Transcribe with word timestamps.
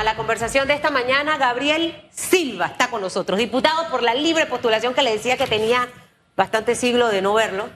a 0.00 0.04
la 0.04 0.16
conversación 0.16 0.66
de 0.66 0.74
esta 0.74 0.90
mañana. 0.90 1.36
Gabriel 1.36 1.94
Silva 2.10 2.66
está 2.66 2.88
con 2.88 3.02
nosotros, 3.02 3.38
diputado 3.38 3.88
por 3.90 4.02
la 4.02 4.14
libre 4.14 4.46
postulación 4.46 4.94
que 4.94 5.02
le 5.02 5.12
decía 5.12 5.36
que 5.36 5.46
tenía 5.46 5.88
bastante 6.36 6.74
siglo 6.74 7.08
de 7.08 7.20
no 7.20 7.34
verlo. 7.34 7.68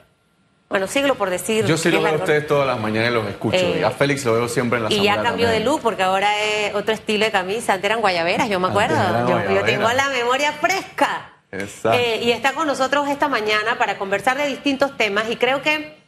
Bueno, 0.71 0.87
siglo 0.87 1.14
por 1.16 1.29
decir. 1.29 1.66
Yo 1.66 1.76
sí 1.76 1.90
lo 1.90 2.02
veo 2.02 2.14
a 2.14 2.16
ustedes 2.16 2.46
todas 2.46 2.66
las 2.66 2.80
mañanas 2.80 3.10
y 3.10 3.14
los 3.14 3.29
escucho. 3.29 3.58
Eh, 3.58 3.80
y 3.80 3.82
a 3.82 3.90
Félix 3.90 4.24
lo 4.24 4.32
veo 4.32 4.48
siempre 4.48 4.79
en 4.79 4.84
la 4.84 4.92
Y 4.92 5.02
ya 5.02 5.22
cambió 5.22 5.48
de 5.48 5.60
look 5.60 5.82
porque 5.82 6.02
ahora 6.02 6.42
es 6.42 6.74
otro 6.74 6.95
estilo 6.95 7.26
de 7.26 7.30
camisa. 7.30 7.74
Antes 7.74 7.90
eran 7.90 8.00
guayaberas, 8.00 8.48
yo 8.48 8.59
me 8.59 8.68
acuerdo. 8.68 8.96
Yo, 9.29 9.62
tengo 9.64 9.93
la 9.93 10.09
memoria 10.09 10.52
fresca. 10.52 11.30
Exacto. 11.52 11.98
Eh, 11.98 12.22
y 12.25 12.32
está 12.32 12.54
con 12.54 12.66
nosotros 12.66 13.06
esta 13.09 13.29
mañana 13.29 13.77
para 13.79 13.98
conversar 13.98 14.38
de 14.38 14.46
distintos 14.46 14.96
temas 14.96 15.30
y 15.30 15.36
creo 15.36 15.62
que 15.62 16.04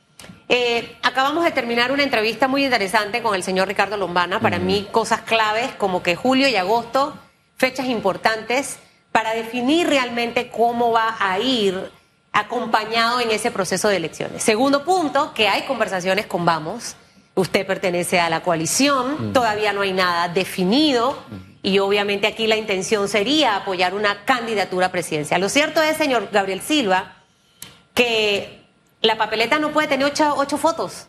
eh, 0.49 0.97
acabamos 1.03 1.45
de 1.45 1.51
terminar 1.51 1.91
una 1.91 2.03
entrevista 2.03 2.47
muy 2.47 2.65
interesante 2.65 3.23
con 3.23 3.35
el 3.35 3.43
señor 3.43 3.69
Ricardo 3.69 3.97
Lombana. 3.97 4.41
Para 4.41 4.59
mí 4.59 4.87
cosas 4.93 5.23
claves 5.23 5.73
como 5.77 6.03
que 6.03 6.15
julio 6.15 6.49
y 6.49 6.57
agosto, 6.57 7.17
fechas 7.57 7.87
importantes 7.87 8.79
para 9.11 9.35
definir 9.35 9.89
realmente 9.89 10.49
cómo 10.51 10.93
va 10.93 11.17
a 11.19 11.39
ir 11.41 11.91
acompañado 12.33 13.21
en 13.21 13.31
ese 13.31 13.51
proceso 13.51 13.89
de 13.89 13.97
elecciones. 13.97 14.43
Segundo 14.43 14.85
punto, 14.85 15.33
que 15.33 15.49
hay 15.49 15.63
conversaciones 15.63 16.27
con 16.27 16.45
Vamos. 16.45 16.97
Usted 17.35 17.67
pertenece 17.67 18.21
a 18.21 18.31
la 18.31 18.43
coalición, 18.43 19.33
todavía 19.33 19.73
no 19.73 19.81
hay 19.81 19.93
nada 19.93 20.29
definido 20.29 21.19
y 21.63 21.79
obviamente 21.81 22.27
aquí 22.27 22.47
la 22.47 22.57
intención 22.57 23.09
sería 23.09 23.57
apoyar 23.57 23.95
una 23.95 24.25
candidatura 24.25 24.91
presidencial. 24.93 25.41
Lo 25.41 25.49
cierto 25.49 25.83
es, 25.83 25.97
señor 25.97 26.29
Gabriel 26.31 26.61
Silva, 26.61 27.17
que 27.95 28.66
la 29.07 29.17
papeleta 29.17 29.59
no 29.59 29.73
puede 29.73 29.89
tener 29.89 30.07
ocho, 30.07 30.35
ocho 30.37 30.59
fotos, 30.59 31.09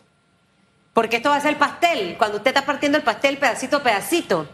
porque 0.92 1.16
esto 1.16 1.30
va 1.30 1.36
a 1.36 1.40
ser 1.40 1.58
pastel, 1.58 2.16
cuando 2.18 2.38
usted 2.38 2.48
está 2.48 2.64
partiendo 2.64 2.98
el 2.98 3.04
pastel 3.04 3.38
pedacito 3.38 3.78
a 3.78 3.82
pedacito. 3.82 4.48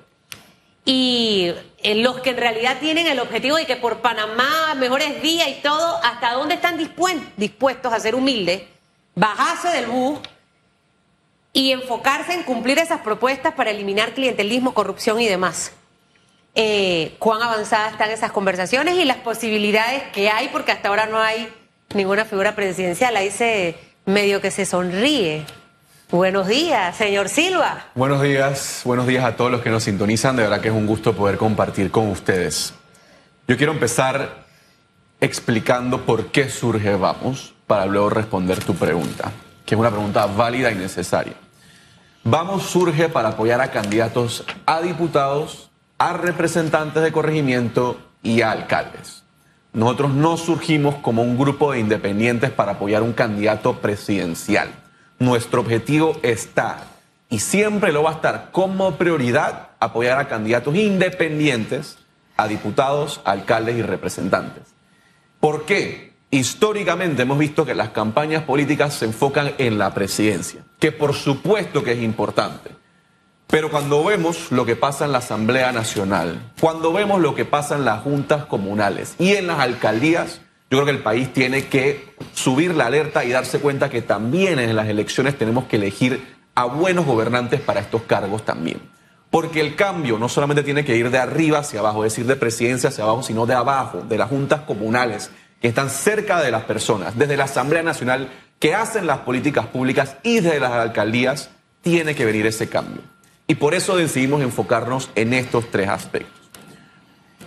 Y 0.87 1.55
eh, 1.83 1.95
los 1.95 2.21
que 2.21 2.31
en 2.31 2.37
realidad 2.37 2.77
tienen 2.79 3.07
el 3.07 3.19
objetivo 3.19 3.57
de 3.57 3.65
que 3.65 3.77
por 3.77 4.01
Panamá, 4.01 4.75
mejores 4.77 5.23
días 5.23 5.49
y 5.49 5.63
todo, 5.63 5.99
¿hasta 6.05 6.33
dónde 6.33 6.57
están 6.57 6.77
dispuestos 6.77 7.93
a 7.93 8.01
ser 8.01 8.15
humildes? 8.15 8.65
Bajarse 9.15 9.69
del 9.69 9.87
bus 9.87 10.19
y 11.55 11.71
enfocarse 11.71 12.35
en 12.35 12.43
cumplir 12.43 12.79
esas 12.79 13.01
propuestas 13.01 13.55
para 13.55 13.71
eliminar 13.71 14.13
clientelismo, 14.13 14.75
corrupción 14.75 15.21
y 15.21 15.27
demás. 15.27 15.73
Eh, 16.55 17.17
¿Cuán 17.19 17.43
avanzadas 17.43 17.93
están 17.93 18.11
esas 18.11 18.33
conversaciones 18.33 18.97
y 18.97 19.05
las 19.05 19.17
posibilidades 19.19 20.03
que 20.13 20.29
hay? 20.29 20.49
Porque 20.49 20.73
hasta 20.73 20.89
ahora 20.89 21.07
no 21.07 21.19
hay 21.19 21.49
ninguna 21.95 22.25
figura 22.25 22.55
presidencial. 22.55 23.17
Ahí 23.17 23.31
se 23.31 23.77
medio 24.07 24.41
que 24.41 24.51
se 24.51 24.67
sonríe. 24.67 25.47
Buenos 26.11 26.47
días, 26.47 26.97
señor 26.97 27.29
Silva. 27.29 27.87
Buenos 27.95 28.23
días, 28.23 28.83
buenos 28.85 29.07
días 29.07 29.25
a 29.25 29.37
todos 29.37 29.51
los 29.51 29.63
que 29.63 29.71
nos 29.71 29.83
sintonizan. 29.83 30.37
De 30.37 30.43
verdad 30.43 30.61
que 30.61 30.69
es 30.69 30.75
un 30.75 30.87
gusto 30.87 31.15
poder 31.15 31.39
compartir 31.39 31.91
con 31.91 32.09
ustedes. 32.09 32.75
Yo 33.49 33.57
quiero 33.57 33.73
empezar 33.73 34.45
explicando 35.21 36.03
por 36.03 36.27
qué 36.27 36.49
surge 36.51 36.95
Vamos, 36.95 37.55
para 37.67 37.87
luego 37.87 38.11
responder 38.11 38.63
tu 38.63 38.75
pregunta, 38.75 39.33
que 39.67 39.75
es 39.75 39.79
una 39.79 39.91
pregunta 39.91 40.27
válida 40.27 40.71
y 40.71 40.77
necesaria. 40.77 41.35
Vamos 42.23 42.63
surge 42.63 43.09
para 43.09 43.31
apoyar 43.31 43.61
a 43.61 43.71
candidatos 43.71 44.45
a 44.67 44.81
diputados, 44.83 45.71
a 45.99 46.13
representantes 46.13 47.03
de 47.03 47.13
corregimiento 47.13 47.99
y 48.23 48.43
a 48.43 48.53
alcaldes. 48.53 49.24
Nosotros 49.75 50.15
no 50.15 50.37
surgimos 50.37 50.95
como 50.97 51.23
un 51.23 51.37
grupo 51.37 51.73
de 51.73 51.81
independientes 51.81 52.53
para 52.53 52.73
apoyar 52.73 53.03
un 53.03 53.13
candidato 53.13 53.81
presidencial. 53.81 54.71
Nuestro 55.19 55.61
objetivo 55.61 56.17
está, 56.23 56.85
y 57.29 57.41
siempre 57.41 57.91
lo 57.93 58.05
va 58.05 58.11
a 58.11 58.15
estar 58.15 58.51
como 58.53 58.95
prioridad, 58.95 59.71
apoyar 59.81 60.21
a 60.21 60.29
candidatos 60.29 60.77
independientes, 60.77 61.99
a 62.37 62.47
diputados, 62.47 63.21
alcaldes 63.25 63.77
y 63.77 63.83
representantes. 63.83 64.63
¿Por 65.41 65.65
qué? 65.65 66.15
Históricamente 66.31 67.23
hemos 67.23 67.39
visto 67.39 67.67
que 67.67 67.75
las 67.75 67.91
campañas 67.91 68.45
políticas 68.45 68.95
se 68.95 69.07
enfocan 69.07 69.55
en 69.59 69.77
la 69.77 69.93
presidencia, 69.93 70.63
que 70.79 70.93
por 70.93 71.15
supuesto 71.15 71.83
que 71.83 71.93
es 71.93 72.03
importante. 72.03 72.71
Pero 73.55 73.71
cuando 73.71 74.03
vemos 74.03 74.51
lo 74.51 74.67
que 74.67 74.75
pasa 74.75 75.05
en 75.05 75.13
la 75.13 75.19
Asamblea 75.19 75.71
Nacional, 75.71 76.53
cuando 76.61 76.93
vemos 76.93 77.21
lo 77.21 77.37
que 77.37 77.45
pasa 77.45 77.77
en 77.77 77.85
las 77.85 78.03
juntas 78.03 78.47
comunales 78.47 79.15
y 79.21 79.35
en 79.35 79.47
las 79.47 79.61
alcaldías, 79.61 80.41
yo 80.69 80.79
creo 80.79 80.87
que 80.87 80.91
el 80.91 81.05
país 81.05 81.33
tiene 81.33 81.69
que 81.69 82.17
subir 82.33 82.75
la 82.75 82.87
alerta 82.87 83.25
y 83.25 83.31
darse 83.31 83.61
cuenta 83.61 83.91
que 83.91 84.03
también 84.03 84.59
en 84.59 84.75
las 84.75 84.89
elecciones 84.89 85.39
tenemos 85.39 85.67
que 85.67 85.77
elegir 85.77 86.35
a 86.57 86.65
buenos 86.65 87.07
gobernantes 87.07 87.61
para 87.61 87.79
estos 87.79 88.03
cargos 88.03 88.45
también. 88.45 88.81
Porque 89.31 89.61
el 89.61 89.77
cambio 89.77 90.19
no 90.19 90.29
solamente 90.29 90.65
tiene 90.65 90.85
que 90.85 90.97
ir 90.97 91.13
de 91.13 91.19
arriba 91.19 91.61
hacia 91.61 91.79
abajo, 91.79 92.05
es 92.05 92.13
decir, 92.13 92.27
de 92.27 92.35
presidencia 92.35 92.89
hacia 92.89 93.05
abajo, 93.05 93.23
sino 93.23 93.47
de 93.47 93.55
abajo, 93.55 94.01
de 94.01 94.19
las 94.19 94.31
juntas 94.31 94.63
comunales, 94.63 95.31
que 95.61 95.69
están 95.69 95.91
cerca 95.91 96.43
de 96.43 96.51
las 96.51 96.65
personas, 96.65 97.17
desde 97.17 97.37
la 97.37 97.45
Asamblea 97.45 97.85
Nacional, 97.85 98.31
que 98.59 98.75
hacen 98.75 99.07
las 99.07 99.19
políticas 99.19 99.67
públicas 99.67 100.17
y 100.25 100.41
desde 100.41 100.59
las 100.59 100.73
alcaldías, 100.73 101.51
tiene 101.83 102.17
que 102.17 102.25
venir 102.25 102.47
ese 102.47 102.69
cambio. 102.69 103.14
Y 103.47 103.57
por 103.57 103.75
eso 103.75 103.97
decidimos 103.97 104.43
enfocarnos 104.43 105.11
en 105.15 105.35
estos 105.35 105.71
tres 105.71 105.89
aspectos. 105.89 106.33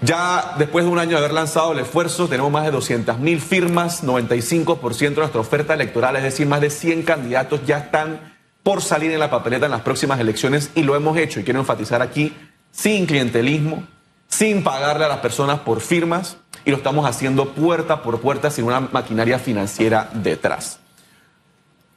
Ya 0.02 0.53
después 0.59 0.85
de 0.85 0.91
un 0.91 1.00
año 1.00 1.12
de 1.12 1.18
haber 1.18 1.34
lanzado 1.34 1.72
el 1.72 1.80
esfuerzo, 1.80 2.28
tenemos 2.28 2.52
más 2.52 2.66
de 2.66 2.72
200 2.72 3.18
mil 3.18 3.41
firmas, 3.41 4.03
95% 4.03 4.97
de 4.97 5.16
nuestra 5.16 5.41
oferta 5.41 5.74
electoral, 5.74 6.16
es 6.18 6.24
decir, 6.24 6.46
más 6.46 6.62
de 6.62 6.69
100 6.69 7.02
candidatos 7.02 7.62
ya 7.66 7.80
están 7.80 8.36
por 8.62 8.84
salir 8.84 9.12
en 9.12 9.19
la 9.19 9.31
papeleta 9.31 9.66
en 9.66 9.72
las 9.72 9.81
próximas 9.81 10.19
elecciones 10.19 10.69
y 10.75 10.84
lo 10.84 10.96
hemos 10.96 11.18
hecho, 11.18 11.40
y 11.40 11.44
quiero 11.44 11.59
enfatizar 11.59 12.03
aquí, 12.03 12.36
sin 12.72 13.07
clientelismo, 13.07 13.88
sin 14.28 14.63
pagarle 14.63 15.06
a 15.06 15.07
las 15.07 15.19
personas 15.19 15.62
por 15.62 15.81
firmas, 15.81 16.38
y 16.63 16.69
lo 16.69 16.78
estamos 16.78 17.09
haciendo 17.09 17.53
puerta 17.53 18.03
por 18.03 18.19
puerta 18.19 18.52
sin 18.52 18.66
una 18.66 18.81
maquinaria 18.81 19.40
financiera 19.40 20.09
detrás. 20.13 20.80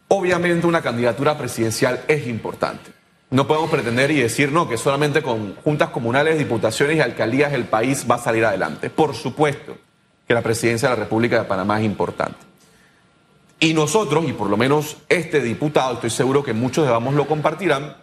Obviamente 0.08 0.66
una 0.66 0.80
candidatura 0.80 1.36
presidencial 1.36 2.02
es 2.08 2.26
importante. 2.26 2.99
No 3.30 3.46
podemos 3.46 3.70
pretender 3.70 4.10
y 4.10 4.20
decir, 4.20 4.50
no, 4.50 4.68
que 4.68 4.76
solamente 4.76 5.22
con 5.22 5.54
juntas 5.56 5.90
comunales, 5.90 6.36
diputaciones 6.36 6.96
y 6.96 7.00
alcaldías 7.00 7.52
el 7.52 7.64
país 7.64 8.04
va 8.10 8.16
a 8.16 8.18
salir 8.18 8.44
adelante. 8.44 8.90
Por 8.90 9.14
supuesto 9.14 9.76
que 10.26 10.34
la 10.34 10.42
presidencia 10.42 10.88
de 10.88 10.96
la 10.96 11.02
República 11.04 11.38
de 11.38 11.44
Panamá 11.44 11.78
es 11.78 11.86
importante. 11.86 12.38
Y 13.60 13.72
nosotros, 13.72 14.24
y 14.26 14.32
por 14.32 14.50
lo 14.50 14.56
menos 14.56 14.96
este 15.08 15.40
diputado, 15.40 15.94
estoy 15.94 16.10
seguro 16.10 16.42
que 16.42 16.54
muchos 16.54 16.84
de 16.84 16.90
vamos 16.90 17.14
lo 17.14 17.28
compartirán, 17.28 17.96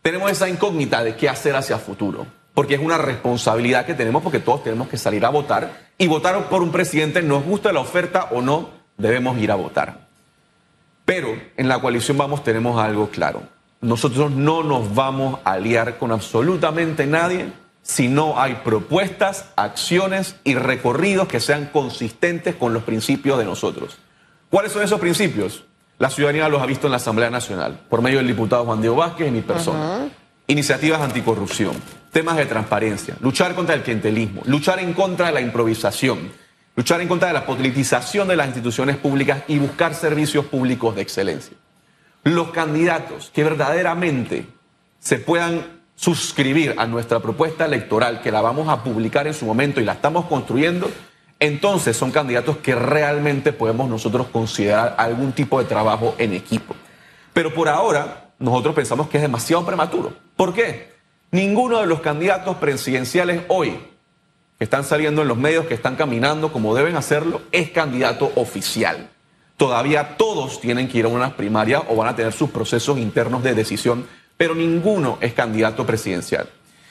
tenemos 0.00 0.30
esa 0.30 0.48
incógnita 0.48 1.04
de 1.04 1.14
qué 1.14 1.28
hacer 1.28 1.54
hacia 1.54 1.78
futuro. 1.78 2.26
Porque 2.54 2.74
es 2.74 2.80
una 2.80 2.98
responsabilidad 2.98 3.86
que 3.86 3.94
tenemos 3.94 4.22
porque 4.22 4.38
todos 4.38 4.62
tenemos 4.62 4.88
que 4.88 4.96
salir 4.96 5.24
a 5.26 5.30
votar. 5.30 5.88
Y 5.98 6.06
votar 6.06 6.48
por 6.48 6.62
un 6.62 6.70
presidente, 6.70 7.22
nos 7.22 7.44
gusta 7.44 7.72
la 7.72 7.80
oferta 7.80 8.28
o 8.30 8.40
no, 8.40 8.70
debemos 8.96 9.36
ir 9.38 9.50
a 9.50 9.56
votar. 9.56 10.06
Pero 11.04 11.28
en 11.56 11.68
la 11.68 11.80
coalición 11.80 12.16
Vamos 12.16 12.44
tenemos 12.44 12.80
algo 12.80 13.08
claro. 13.08 13.42
Nosotros 13.82 14.30
no 14.30 14.62
nos 14.62 14.94
vamos 14.94 15.40
a 15.44 15.54
aliar 15.54 15.98
con 15.98 16.12
absolutamente 16.12 17.04
nadie 17.04 17.52
si 17.82 18.06
no 18.06 18.40
hay 18.40 18.60
propuestas, 18.64 19.46
acciones 19.56 20.36
y 20.44 20.54
recorridos 20.54 21.26
que 21.26 21.40
sean 21.40 21.66
consistentes 21.66 22.54
con 22.54 22.72
los 22.72 22.84
principios 22.84 23.40
de 23.40 23.44
nosotros. 23.44 23.98
¿Cuáles 24.50 24.70
son 24.70 24.84
esos 24.84 25.00
principios? 25.00 25.64
La 25.98 26.10
ciudadanía 26.10 26.48
los 26.48 26.62
ha 26.62 26.66
visto 26.66 26.86
en 26.86 26.92
la 26.92 26.98
Asamblea 26.98 27.28
Nacional, 27.28 27.80
por 27.88 28.02
medio 28.02 28.18
del 28.18 28.28
diputado 28.28 28.64
Juan 28.64 28.80
Diego 28.80 28.94
Vázquez 28.94 29.26
y 29.26 29.30
mi 29.32 29.40
persona. 29.40 30.08
Iniciativas 30.46 31.00
anticorrupción, 31.00 31.74
temas 32.12 32.36
de 32.36 32.46
transparencia, 32.46 33.16
luchar 33.20 33.56
contra 33.56 33.74
el 33.74 33.82
clientelismo, 33.82 34.42
luchar 34.44 34.78
en 34.78 34.92
contra 34.92 35.26
de 35.26 35.32
la 35.32 35.40
improvisación, 35.40 36.30
luchar 36.76 37.00
en 37.00 37.08
contra 37.08 37.26
de 37.28 37.34
la 37.34 37.44
politización 37.44 38.28
de 38.28 38.36
las 38.36 38.46
instituciones 38.46 38.96
públicas 38.96 39.42
y 39.48 39.58
buscar 39.58 39.96
servicios 39.96 40.44
públicos 40.44 40.94
de 40.94 41.02
excelencia. 41.02 41.56
Los 42.24 42.50
candidatos 42.50 43.30
que 43.34 43.44
verdaderamente 43.44 44.46
se 44.98 45.18
puedan 45.18 45.82
suscribir 45.96 46.74
a 46.78 46.86
nuestra 46.86 47.20
propuesta 47.20 47.64
electoral, 47.64 48.22
que 48.22 48.32
la 48.32 48.40
vamos 48.40 48.68
a 48.68 48.82
publicar 48.82 49.26
en 49.26 49.34
su 49.34 49.44
momento 49.44 49.80
y 49.80 49.84
la 49.84 49.92
estamos 49.92 50.26
construyendo, 50.26 50.90
entonces 51.38 51.96
son 51.96 52.12
candidatos 52.12 52.58
que 52.58 52.74
realmente 52.74 53.52
podemos 53.52 53.88
nosotros 53.88 54.28
considerar 54.28 54.94
algún 54.98 55.32
tipo 55.32 55.58
de 55.58 55.64
trabajo 55.64 56.14
en 56.18 56.34
equipo. 56.34 56.74
Pero 57.32 57.52
por 57.52 57.68
ahora, 57.68 58.30
nosotros 58.38 58.74
pensamos 58.74 59.08
que 59.08 59.18
es 59.18 59.22
demasiado 59.22 59.64
prematuro. 59.64 60.12
¿Por 60.36 60.54
qué? 60.54 60.92
Ninguno 61.30 61.80
de 61.80 61.86
los 61.86 62.00
candidatos 62.00 62.56
presidenciales 62.56 63.42
hoy 63.48 63.78
que 64.58 64.64
están 64.64 64.84
saliendo 64.84 65.22
en 65.22 65.28
los 65.28 65.38
medios, 65.38 65.66
que 65.66 65.74
están 65.74 65.96
caminando 65.96 66.52
como 66.52 66.74
deben 66.74 66.96
hacerlo, 66.96 67.42
es 67.52 67.70
candidato 67.70 68.30
oficial. 68.36 69.08
Todavía 69.62 70.16
todos 70.16 70.60
tienen 70.60 70.88
que 70.88 70.98
ir 70.98 71.04
a 71.04 71.08
unas 71.08 71.34
primarias 71.34 71.84
o 71.88 71.94
van 71.94 72.08
a 72.08 72.16
tener 72.16 72.32
sus 72.32 72.50
procesos 72.50 72.98
internos 72.98 73.44
de 73.44 73.54
decisión, 73.54 74.08
pero 74.36 74.56
ninguno 74.56 75.18
es 75.20 75.34
candidato 75.34 75.86
presidencial. 75.86 76.50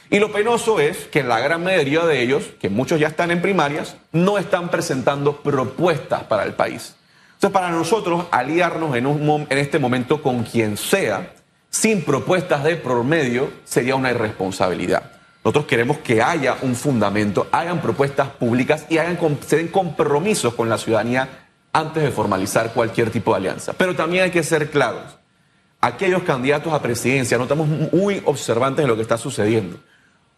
Y 0.10 0.20
lo 0.20 0.32
penoso 0.32 0.80
es 0.80 1.00
que 1.08 1.22
la 1.22 1.42
gran 1.42 1.66
mayoría 1.66 2.06
de 2.06 2.22
ellos, 2.22 2.46
que 2.62 2.70
muchos 2.70 2.98
ya 2.98 3.10
están 3.10 3.30
en 3.30 3.42
primarias, 3.42 3.98
no 4.14 4.38
están 4.38 4.70
presentando 4.72 5.42
propuestas 5.42 6.24
para 6.24 6.46
el 6.46 6.54
país. 6.54 6.96
Entonces, 7.34 7.52
para 7.52 7.72
nosotros, 7.72 8.28
aliarnos 8.32 8.96
en, 8.96 9.48
este 9.50 9.78
momento 9.78 10.22
con 10.22 10.44
quien 10.44 10.78
sea, 10.78 11.34
sin 11.70 12.04
propuestas 12.04 12.64
de 12.64 12.78
promedio 12.78 13.52
sería 13.66 13.98
una 13.98 14.12
irresponsabilidad. 14.12 15.12
Nosotros 15.44 15.66
queremos 15.66 15.98
que 15.98 16.22
haya 16.22 16.56
un 16.62 16.76
fundamento, 16.76 17.50
hagan 17.52 17.82
propuestas 17.82 18.30
públicas 18.30 18.86
y 18.90 18.98
hagan, 18.98 19.20
se 19.46 19.58
den 19.58 19.68
compromisos 19.68 20.54
con 20.54 20.70
la 20.70 20.78
ciudadanía 20.78 21.41
antes 21.74 22.04
de 22.04 22.12
formalizar 22.12 22.74
cualquier 22.74 23.10
tipo 23.10 23.32
de 23.32 23.38
alianza. 23.38 23.74
Pero 23.74 23.96
también 23.96 24.26
hay 24.26 24.32
que 24.32 24.44
ser 24.44 24.70
claros. 24.70 25.04
Aquellos 25.80 26.24
candidatos 26.24 26.74
a 26.74 26.82
presidencia, 26.82 27.38
no 27.38 27.44
estamos 27.44 27.68
muy 27.68 28.22
observantes 28.26 28.84
de 28.84 28.88
lo 28.88 28.96
que 28.96 29.02
está 29.02 29.18
sucediendo. 29.18 29.80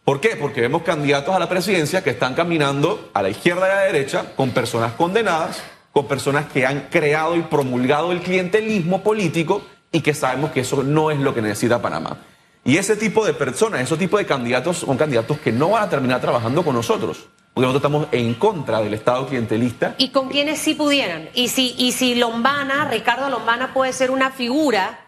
¿Por 0.04 0.20
qué? 0.20 0.36
Porque 0.36 0.60
vemos 0.60 0.82
candidatos 0.82 1.34
a 1.34 1.38
la 1.38 1.48
presidencia 1.48 2.02
que 2.02 2.10
están 2.10 2.34
caminando 2.34 3.10
a 3.14 3.22
la 3.22 3.30
izquierda 3.30 3.68
y 3.68 3.70
a 3.70 3.74
la 3.74 3.80
derecha 3.82 4.34
con 4.36 4.50
personas 4.50 4.92
condenadas, 4.92 5.62
con 5.92 6.06
personas 6.06 6.46
que 6.46 6.66
han 6.66 6.88
creado 6.90 7.36
y 7.36 7.42
promulgado 7.42 8.12
el 8.12 8.20
clientelismo 8.20 9.02
político 9.02 9.62
y 9.92 10.00
que 10.00 10.12
sabemos 10.12 10.50
que 10.50 10.60
eso 10.60 10.82
no 10.82 11.10
es 11.10 11.18
lo 11.18 11.34
que 11.34 11.40
necesita 11.40 11.80
Panamá. 11.80 12.18
Y 12.64 12.78
ese 12.78 12.96
tipo 12.96 13.24
de 13.24 13.34
personas, 13.34 13.80
ese 13.80 13.96
tipo 13.96 14.18
de 14.18 14.26
candidatos 14.26 14.78
son 14.78 14.96
candidatos 14.96 15.38
que 15.38 15.52
no 15.52 15.70
van 15.70 15.84
a 15.84 15.88
terminar 15.90 16.20
trabajando 16.20 16.62
con 16.62 16.74
nosotros. 16.74 17.28
Porque 17.54 17.68
nosotros 17.68 17.88
estamos 17.88 18.08
en 18.10 18.34
contra 18.34 18.80
del 18.80 18.94
Estado 18.94 19.28
clientelista. 19.28 19.94
¿Y 19.96 20.08
con 20.08 20.28
quienes 20.28 20.58
sí 20.58 20.74
pudieran? 20.74 21.28
Y 21.34 21.48
si, 21.48 21.76
y 21.78 21.92
si 21.92 22.16
Lombana, 22.16 22.88
Ricardo 22.90 23.30
Lombana 23.30 23.72
puede 23.72 23.92
ser 23.92 24.10
una 24.10 24.32
figura, 24.32 24.98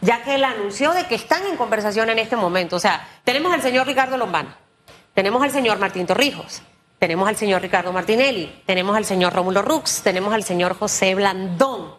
ya 0.00 0.22
que 0.22 0.36
él 0.36 0.44
anunció 0.44 0.92
de 0.92 1.06
que 1.06 1.16
están 1.16 1.44
en 1.46 1.56
conversación 1.56 2.08
en 2.08 2.20
este 2.20 2.36
momento. 2.36 2.76
O 2.76 2.80
sea, 2.80 3.08
tenemos 3.24 3.52
al 3.52 3.60
señor 3.60 3.88
Ricardo 3.88 4.16
Lombana, 4.16 4.56
tenemos 5.14 5.42
al 5.42 5.50
señor 5.50 5.80
Martín 5.80 6.06
Torrijos, 6.06 6.62
tenemos 7.00 7.28
al 7.28 7.34
señor 7.34 7.60
Ricardo 7.60 7.92
Martinelli, 7.92 8.62
tenemos 8.66 8.96
al 8.96 9.04
señor 9.04 9.32
Rómulo 9.32 9.62
Rux, 9.62 10.02
tenemos 10.02 10.32
al 10.32 10.44
señor 10.44 10.78
José 10.78 11.16
Blandón. 11.16 11.92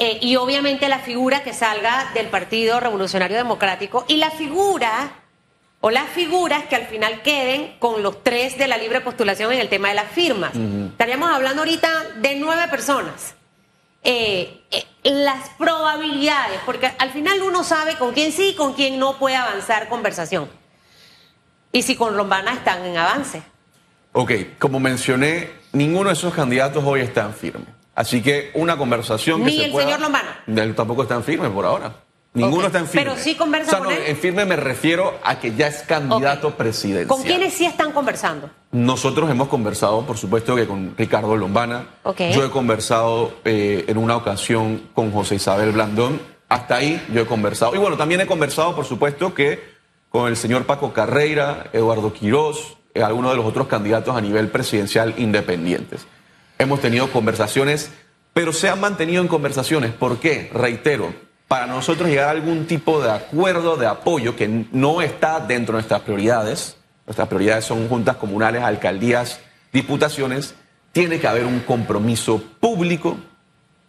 Eh, 0.00 0.20
y 0.22 0.36
obviamente 0.36 0.88
la 0.88 1.00
figura 1.00 1.42
que 1.42 1.52
salga 1.52 2.12
del 2.14 2.28
Partido 2.28 2.78
Revolucionario 2.78 3.36
Democrático 3.36 4.04
y 4.06 4.18
la 4.18 4.30
figura 4.30 5.17
o 5.80 5.90
las 5.90 6.08
figuras 6.08 6.64
que 6.64 6.76
al 6.76 6.86
final 6.86 7.22
queden 7.22 7.76
con 7.78 8.02
los 8.02 8.22
tres 8.24 8.58
de 8.58 8.66
la 8.66 8.76
libre 8.76 9.00
postulación 9.00 9.52
en 9.52 9.60
el 9.60 9.68
tema 9.68 9.88
de 9.88 9.94
las 9.94 10.10
firmas. 10.10 10.52
Estaríamos 10.54 11.30
hablando 11.30 11.62
ahorita 11.62 11.88
de 12.16 12.36
nueve 12.36 12.66
personas. 12.68 13.34
Eh, 14.02 14.62
eh, 14.70 14.84
las 15.02 15.50
probabilidades, 15.50 16.60
porque 16.64 16.90
al 16.98 17.10
final 17.10 17.42
uno 17.42 17.64
sabe 17.64 17.96
con 17.96 18.12
quién 18.12 18.32
sí 18.32 18.50
y 18.50 18.54
con 18.54 18.74
quién 18.74 18.98
no 18.98 19.18
puede 19.18 19.36
avanzar 19.36 19.88
conversación. 19.88 20.48
Y 21.72 21.82
si 21.82 21.96
con 21.96 22.16
Lombana 22.16 22.54
están 22.54 22.84
en 22.84 22.96
avance. 22.96 23.42
Ok, 24.12 24.32
como 24.58 24.80
mencioné, 24.80 25.50
ninguno 25.72 26.08
de 26.08 26.14
esos 26.14 26.32
candidatos 26.32 26.82
hoy 26.84 27.00
está 27.00 27.24
en 27.24 27.34
firme. 27.34 27.66
Así 27.94 28.22
que 28.22 28.50
una 28.54 28.76
conversación 28.76 29.44
que 29.44 29.50
Ni 29.50 29.62
el 29.62 29.72
señor 29.72 30.00
Lombana. 30.00 30.42
Tampoco 30.74 31.02
está 31.02 31.16
en 31.16 31.24
firme 31.24 31.50
por 31.50 31.64
ahora. 31.64 31.92
Ninguno 32.38 32.66
está 32.66 32.78
en 32.78 32.86
firme. 32.86 33.10
Pero 33.10 33.22
sí 33.22 33.34
conversa 33.34 33.78
con 33.78 33.90
él. 33.92 34.02
En 34.06 34.16
firme 34.16 34.44
me 34.44 34.56
refiero 34.56 35.18
a 35.22 35.38
que 35.38 35.54
ya 35.54 35.68
es 35.68 35.82
candidato 35.82 36.54
presidencial. 36.56 37.08
¿Con 37.08 37.22
quiénes 37.22 37.54
sí 37.54 37.66
están 37.66 37.92
conversando? 37.92 38.50
Nosotros 38.72 39.30
hemos 39.30 39.48
conversado, 39.48 40.02
por 40.06 40.18
supuesto, 40.18 40.54
que 40.56 40.66
con 40.66 40.94
Ricardo 40.96 41.36
Lombana. 41.36 41.86
Yo 42.32 42.44
he 42.44 42.50
conversado 42.50 43.34
eh, 43.44 43.84
en 43.88 43.98
una 43.98 44.16
ocasión 44.16 44.88
con 44.94 45.12
José 45.12 45.36
Isabel 45.36 45.72
Blandón. 45.72 46.20
Hasta 46.48 46.76
ahí 46.76 47.04
yo 47.12 47.22
he 47.22 47.26
conversado. 47.26 47.74
Y 47.74 47.78
bueno, 47.78 47.96
también 47.96 48.20
he 48.20 48.26
conversado, 48.26 48.74
por 48.74 48.84
supuesto, 48.84 49.34
que 49.34 49.76
con 50.08 50.28
el 50.28 50.36
señor 50.36 50.64
Paco 50.64 50.92
Carreira, 50.92 51.66
Eduardo 51.72 52.12
Quirós, 52.12 52.78
eh, 52.94 53.02
algunos 53.02 53.32
de 53.32 53.36
los 53.36 53.46
otros 53.46 53.68
candidatos 53.68 54.16
a 54.16 54.20
nivel 54.20 54.48
presidencial 54.48 55.14
independientes. 55.18 56.06
Hemos 56.58 56.80
tenido 56.80 57.10
conversaciones, 57.12 57.90
pero 58.32 58.52
se 58.52 58.68
han 58.68 58.80
mantenido 58.80 59.22
en 59.22 59.28
conversaciones. 59.28 59.92
¿Por 59.92 60.18
qué? 60.18 60.50
Reitero, 60.52 61.12
para 61.48 61.66
nosotros 61.66 62.10
llegar 62.10 62.28
a 62.28 62.32
algún 62.32 62.66
tipo 62.66 63.02
de 63.02 63.10
acuerdo, 63.10 63.76
de 63.76 63.86
apoyo 63.86 64.36
que 64.36 64.66
no 64.70 65.00
está 65.00 65.40
dentro 65.40 65.72
de 65.72 65.78
nuestras 65.78 66.02
prioridades, 66.02 66.76
nuestras 67.06 67.26
prioridades 67.26 67.64
son 67.64 67.88
juntas 67.88 68.16
comunales, 68.16 68.62
alcaldías, 68.62 69.40
diputaciones, 69.72 70.54
tiene 70.92 71.18
que 71.18 71.26
haber 71.26 71.46
un 71.46 71.60
compromiso 71.60 72.42
público 72.60 73.16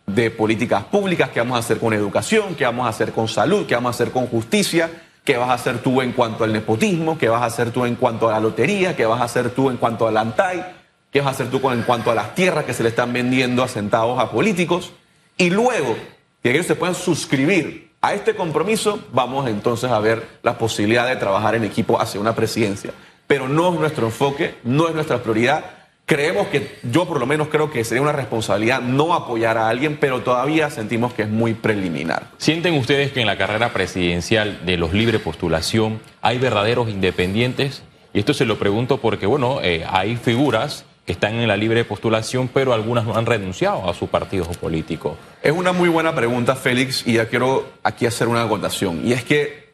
de 0.07 0.31
políticas 0.31 0.85
públicas 0.85 1.29
que 1.29 1.39
vamos 1.39 1.57
a 1.57 1.59
hacer 1.59 1.79
con 1.79 1.93
educación, 1.93 2.55
que 2.55 2.63
vamos 2.63 2.85
a 2.85 2.89
hacer 2.89 3.11
con 3.11 3.27
salud, 3.27 3.65
que 3.65 3.75
vamos 3.75 3.89
a 3.89 3.95
hacer 3.95 4.11
con 4.11 4.27
justicia, 4.27 4.89
que 5.25 5.37
vas 5.37 5.49
a 5.49 5.53
hacer 5.53 5.79
tú 5.79 6.01
en 6.01 6.13
cuanto 6.13 6.45
al 6.45 6.53
nepotismo, 6.53 7.17
que 7.17 7.27
vas 7.27 7.41
a 7.41 7.45
hacer 7.45 7.71
tú 7.71 7.85
en 7.85 7.95
cuanto 7.95 8.29
a 8.29 8.31
la 8.31 8.39
lotería, 8.39 8.95
que 8.95 9.05
vas 9.05 9.19
a 9.19 9.25
hacer 9.25 9.49
tú 9.51 9.69
en 9.69 9.77
cuanto 9.77 10.07
al 10.07 10.17
ANTAI, 10.17 10.65
que 11.11 11.19
vas 11.19 11.27
a 11.27 11.31
hacer 11.31 11.49
tú 11.49 11.69
en 11.69 11.83
cuanto 11.83 12.09
a 12.09 12.15
las 12.15 12.33
tierras 12.35 12.63
que 12.63 12.73
se 12.73 12.83
le 12.83 12.89
están 12.89 13.11
vendiendo 13.11 13.63
a 13.63 13.67
centavos 13.67 14.19
a 14.19 14.31
políticos. 14.31 14.93
Y 15.37 15.49
luego 15.49 15.95
que 16.41 16.51
ellos 16.51 16.65
se 16.65 16.75
puedan 16.75 16.95
suscribir 16.95 17.89
a 18.01 18.13
este 18.13 18.35
compromiso, 18.35 18.99
vamos 19.11 19.47
entonces 19.49 19.91
a 19.91 19.99
ver 19.99 20.25
la 20.41 20.57
posibilidad 20.57 21.07
de 21.07 21.17
trabajar 21.17 21.55
en 21.55 21.65
equipo 21.65 21.99
hacia 21.99 22.21
una 22.21 22.35
presidencia. 22.35 22.91
Pero 23.27 23.49
no 23.49 23.73
es 23.73 23.79
nuestro 23.79 24.05
enfoque, 24.07 24.55
no 24.63 24.87
es 24.87 24.95
nuestra 24.95 25.21
prioridad. 25.21 25.65
Creemos 26.05 26.47
que, 26.47 26.79
yo 26.83 27.05
por 27.05 27.19
lo 27.19 27.27
menos 27.27 27.49
creo 27.49 27.69
que 27.69 27.83
sería 27.83 28.01
una 28.01 28.13
responsabilidad 28.13 28.81
no 28.81 29.13
apoyar 29.13 29.57
a 29.57 29.69
alguien, 29.69 29.97
pero 29.97 30.21
todavía 30.21 30.69
sentimos 30.71 31.13
que 31.13 31.23
es 31.23 31.29
muy 31.29 31.53
preliminar. 31.53 32.31
¿Sienten 32.37 32.73
ustedes 32.75 33.11
que 33.11 33.21
en 33.21 33.27
la 33.27 33.37
carrera 33.37 33.73
presidencial 33.73 34.65
de 34.65 34.77
los 34.77 34.93
libre 34.93 35.19
postulación 35.19 35.99
hay 36.21 36.39
verdaderos 36.39 36.89
independientes? 36.89 37.83
Y 38.13 38.19
esto 38.19 38.33
se 38.33 38.45
lo 38.45 38.57
pregunto 38.57 38.97
porque, 38.97 39.27
bueno, 39.27 39.59
eh, 39.61 39.85
hay 39.87 40.15
figuras 40.15 40.85
que 41.09 41.13
están 41.13 41.33
en 41.33 41.47
la 41.47 41.57
libre 41.57 41.85
postulación, 41.85 42.51
pero 42.53 42.71
algunas 42.71 43.03
no 43.03 43.17
han 43.17 43.25
renunciado 43.25 43.89
a 43.89 43.95
su 43.95 44.09
partido 44.09 44.45
político. 44.45 45.17
Es 45.41 45.51
una 45.51 45.71
muy 45.71 45.89
buena 45.89 46.13
pregunta, 46.13 46.55
Félix, 46.55 47.01
y 47.07 47.13
ya 47.13 47.27
quiero 47.27 47.67
aquí 47.81 48.05
hacer 48.05 48.27
una 48.27 48.43
acotación. 48.43 49.01
Y 49.03 49.13
es 49.13 49.23
que, 49.23 49.73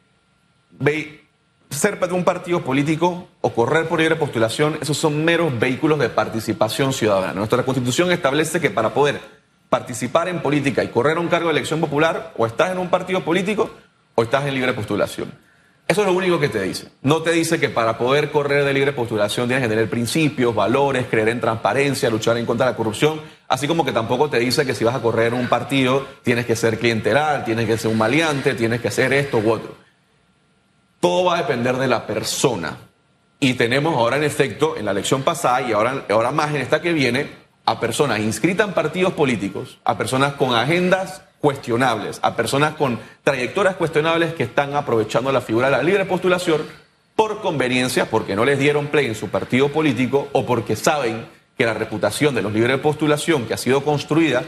ve, 0.70 1.26
ser 1.68 2.00
de 2.00 2.14
un 2.14 2.24
partido 2.24 2.62
político 2.62 3.28
o 3.42 3.52
correr 3.52 3.86
por 3.86 3.98
libre 3.98 4.16
postulación, 4.16 4.78
esos 4.80 4.96
son 4.96 5.26
meros 5.26 5.52
vehículos 5.58 5.98
de 5.98 6.08
participación 6.08 6.94
ciudadana. 6.94 7.34
Nuestra 7.34 7.62
constitución 7.64 8.10
establece 8.12 8.58
que 8.58 8.70
para 8.70 8.94
poder 8.94 9.20
participar 9.68 10.30
en 10.30 10.40
política 10.40 10.82
y 10.84 10.88
correr 10.88 11.18
un 11.18 11.28
cargo 11.28 11.48
de 11.48 11.52
elección 11.52 11.80
popular, 11.80 12.32
o 12.38 12.46
estás 12.46 12.72
en 12.72 12.78
un 12.78 12.88
partido 12.88 13.22
político 13.22 13.68
o 14.14 14.22
estás 14.22 14.46
en 14.46 14.54
libre 14.54 14.72
postulación. 14.72 15.30
Eso 15.88 16.00
es 16.00 16.06
lo 16.08 16.14
único 16.14 16.40
que 16.40 16.48
te 16.48 16.60
dice. 16.62 16.88
No 17.02 17.22
te 17.22 17.30
dice 17.30 17.60
que 17.60 17.68
para 17.68 17.96
poder 17.96 18.32
correr 18.32 18.64
de 18.64 18.72
libre 18.72 18.92
postulación 18.92 19.46
tienes 19.46 19.64
que 19.64 19.68
tener 19.68 19.88
principios, 19.88 20.52
valores, 20.52 21.06
creer 21.08 21.28
en 21.28 21.40
transparencia, 21.40 22.10
luchar 22.10 22.36
en 22.38 22.46
contra 22.46 22.66
de 22.66 22.72
la 22.72 22.76
corrupción, 22.76 23.20
así 23.46 23.68
como 23.68 23.84
que 23.84 23.92
tampoco 23.92 24.28
te 24.28 24.40
dice 24.40 24.66
que 24.66 24.74
si 24.74 24.82
vas 24.82 24.96
a 24.96 25.00
correr 25.00 25.32
un 25.32 25.48
partido 25.48 26.04
tienes 26.24 26.44
que 26.44 26.56
ser 26.56 26.80
clientelar, 26.80 27.44
tienes 27.44 27.66
que 27.66 27.78
ser 27.78 27.92
un 27.92 27.98
maleante, 27.98 28.54
tienes 28.54 28.80
que 28.80 28.88
hacer 28.88 29.12
esto 29.12 29.38
u 29.38 29.52
otro. 29.52 29.76
Todo 30.98 31.26
va 31.26 31.36
a 31.36 31.42
depender 31.42 31.76
de 31.76 31.86
la 31.86 32.04
persona. 32.04 32.78
Y 33.38 33.54
tenemos 33.54 33.94
ahora 33.94 34.16
en 34.16 34.24
efecto, 34.24 34.76
en 34.76 34.86
la 34.86 34.90
elección 34.90 35.22
pasada 35.22 35.62
y 35.62 35.72
ahora, 35.72 36.04
ahora 36.10 36.32
más 36.32 36.52
en 36.52 36.62
esta 36.62 36.82
que 36.82 36.92
viene, 36.92 37.30
a 37.64 37.78
personas 37.78 38.18
inscritas 38.18 38.66
en 38.66 38.74
partidos 38.74 39.12
políticos, 39.12 39.78
a 39.84 39.96
personas 39.96 40.34
con 40.34 40.52
agendas 40.54 41.22
cuestionables, 41.46 42.18
a 42.22 42.34
personas 42.34 42.74
con 42.74 42.98
trayectorias 43.22 43.76
cuestionables 43.76 44.34
que 44.34 44.42
están 44.42 44.74
aprovechando 44.74 45.30
la 45.30 45.40
figura 45.40 45.70
de 45.70 45.76
la 45.76 45.82
libre 45.84 46.04
postulación 46.04 46.62
por 47.14 47.40
conveniencia, 47.40 48.10
porque 48.10 48.34
no 48.34 48.44
les 48.44 48.58
dieron 48.58 48.88
play 48.88 49.06
en 49.06 49.14
su 49.14 49.28
partido 49.28 49.68
político 49.68 50.26
o 50.32 50.44
porque 50.44 50.74
saben 50.74 51.24
que 51.56 51.64
la 51.64 51.72
reputación 51.72 52.34
de 52.34 52.42
los 52.42 52.52
libres 52.52 52.78
de 52.78 52.82
postulación 52.82 53.46
que 53.46 53.54
ha 53.54 53.58
sido 53.58 53.84
construida 53.84 54.42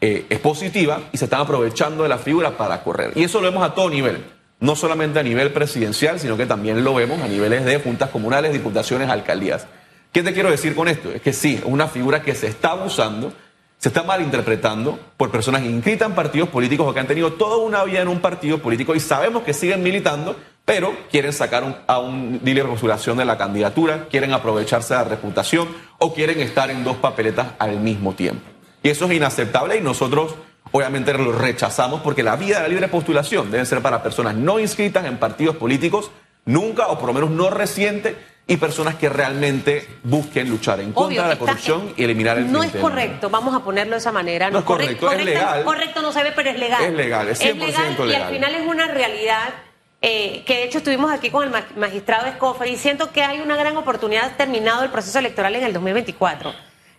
eh, 0.00 0.26
es 0.30 0.38
positiva 0.38 1.00
y 1.10 1.18
se 1.18 1.24
están 1.24 1.40
aprovechando 1.40 2.04
de 2.04 2.08
la 2.08 2.18
figura 2.18 2.56
para 2.56 2.84
correr. 2.84 3.10
Y 3.16 3.24
eso 3.24 3.40
lo 3.40 3.50
vemos 3.50 3.68
a 3.68 3.74
todo 3.74 3.90
nivel, 3.90 4.22
no 4.60 4.76
solamente 4.76 5.18
a 5.18 5.24
nivel 5.24 5.52
presidencial, 5.52 6.20
sino 6.20 6.36
que 6.36 6.46
también 6.46 6.84
lo 6.84 6.94
vemos 6.94 7.20
a 7.20 7.26
niveles 7.26 7.64
de 7.64 7.80
juntas 7.80 8.10
comunales, 8.10 8.52
diputaciones, 8.52 9.08
alcaldías. 9.08 9.66
¿Qué 10.12 10.22
te 10.22 10.32
quiero 10.32 10.52
decir 10.52 10.76
con 10.76 10.86
esto? 10.86 11.10
Es 11.10 11.20
que 11.20 11.32
sí, 11.32 11.56
es 11.56 11.64
una 11.64 11.88
figura 11.88 12.22
que 12.22 12.36
se 12.36 12.46
está 12.46 12.70
abusando 12.70 13.32
se 13.84 13.90
está 13.90 14.02
malinterpretando 14.02 14.98
por 15.18 15.30
personas 15.30 15.62
inscritas 15.62 16.08
en 16.08 16.14
partidos 16.14 16.48
políticos 16.48 16.88
o 16.88 16.94
que 16.94 17.00
han 17.00 17.06
tenido 17.06 17.34
toda 17.34 17.58
una 17.58 17.84
vida 17.84 18.00
en 18.00 18.08
un 18.08 18.20
partido 18.20 18.56
político 18.56 18.94
y 18.94 19.00
sabemos 19.00 19.42
que 19.42 19.52
siguen 19.52 19.82
militando, 19.82 20.36
pero 20.64 20.96
quieren 21.10 21.34
sacar 21.34 21.84
a 21.86 21.98
un 21.98 22.40
líder 22.42 22.64
de 22.64 22.70
postulación 22.70 23.18
de 23.18 23.26
la 23.26 23.36
candidatura, 23.36 24.06
quieren 24.08 24.32
aprovecharse 24.32 24.94
de 24.94 25.00
la 25.00 25.04
reputación 25.04 25.68
o 25.98 26.14
quieren 26.14 26.40
estar 26.40 26.70
en 26.70 26.82
dos 26.82 26.96
papeletas 26.96 27.48
al 27.58 27.78
mismo 27.78 28.14
tiempo. 28.14 28.40
Y 28.82 28.88
eso 28.88 29.04
es 29.04 29.12
inaceptable 29.12 29.76
y 29.76 29.82
nosotros 29.82 30.34
obviamente 30.72 31.12
lo 31.12 31.32
rechazamos 31.32 32.00
porque 32.00 32.22
la 32.22 32.36
vida 32.36 32.56
de 32.56 32.62
la 32.62 32.68
libre 32.68 32.88
postulación 32.88 33.50
debe 33.50 33.66
ser 33.66 33.82
para 33.82 34.02
personas 34.02 34.34
no 34.34 34.60
inscritas 34.60 35.04
en 35.04 35.18
partidos 35.18 35.56
políticos, 35.56 36.10
nunca 36.46 36.86
o 36.86 36.98
por 36.98 37.08
lo 37.08 37.12
menos 37.12 37.32
no 37.32 37.50
reciente 37.50 38.16
y 38.46 38.56
personas 38.58 38.96
que 38.96 39.08
realmente 39.08 39.88
busquen 40.02 40.50
luchar 40.50 40.80
en 40.80 40.92
contra 40.92 41.22
de 41.22 41.28
la 41.30 41.38
corrupción 41.38 41.94
y 41.96 42.04
eliminar 42.04 42.36
el 42.36 42.52
No 42.52 42.62
es 42.62 42.72
correcto, 42.72 43.30
vamos 43.30 43.54
a 43.54 43.60
ponerlo 43.60 43.92
de 43.92 43.98
esa 43.98 44.12
manera. 44.12 44.50
No, 44.50 44.58
es 44.58 44.64
correcto, 44.64 45.10
es 45.10 45.24
legal. 45.24 45.64
Correcto 45.64 46.02
no 46.02 46.12
se 46.12 46.22
ve, 46.22 46.32
pero 46.36 46.50
es 46.50 46.58
legal. 46.58 46.84
Es 46.84 46.92
legal, 46.92 47.28
es 47.28 47.40
100% 47.40 47.56
legal, 47.56 48.10
Y 48.10 48.14
al 48.14 48.32
final 48.32 48.54
es 48.54 48.66
una 48.66 48.88
realidad 48.88 49.54
eh, 50.02 50.42
que 50.44 50.56
de 50.56 50.64
hecho 50.64 50.78
estuvimos 50.78 51.10
aquí 51.10 51.30
con 51.30 51.44
el 51.44 51.64
magistrado 51.76 52.26
Escofa 52.26 52.66
y 52.66 52.76
siento 52.76 53.10
que 53.10 53.22
hay 53.22 53.40
una 53.40 53.56
gran 53.56 53.78
oportunidad 53.78 54.36
terminado 54.36 54.82
el 54.82 54.90
proceso 54.90 55.18
electoral 55.18 55.54
en 55.56 55.64
el 55.64 55.72
2024. 55.72 56.52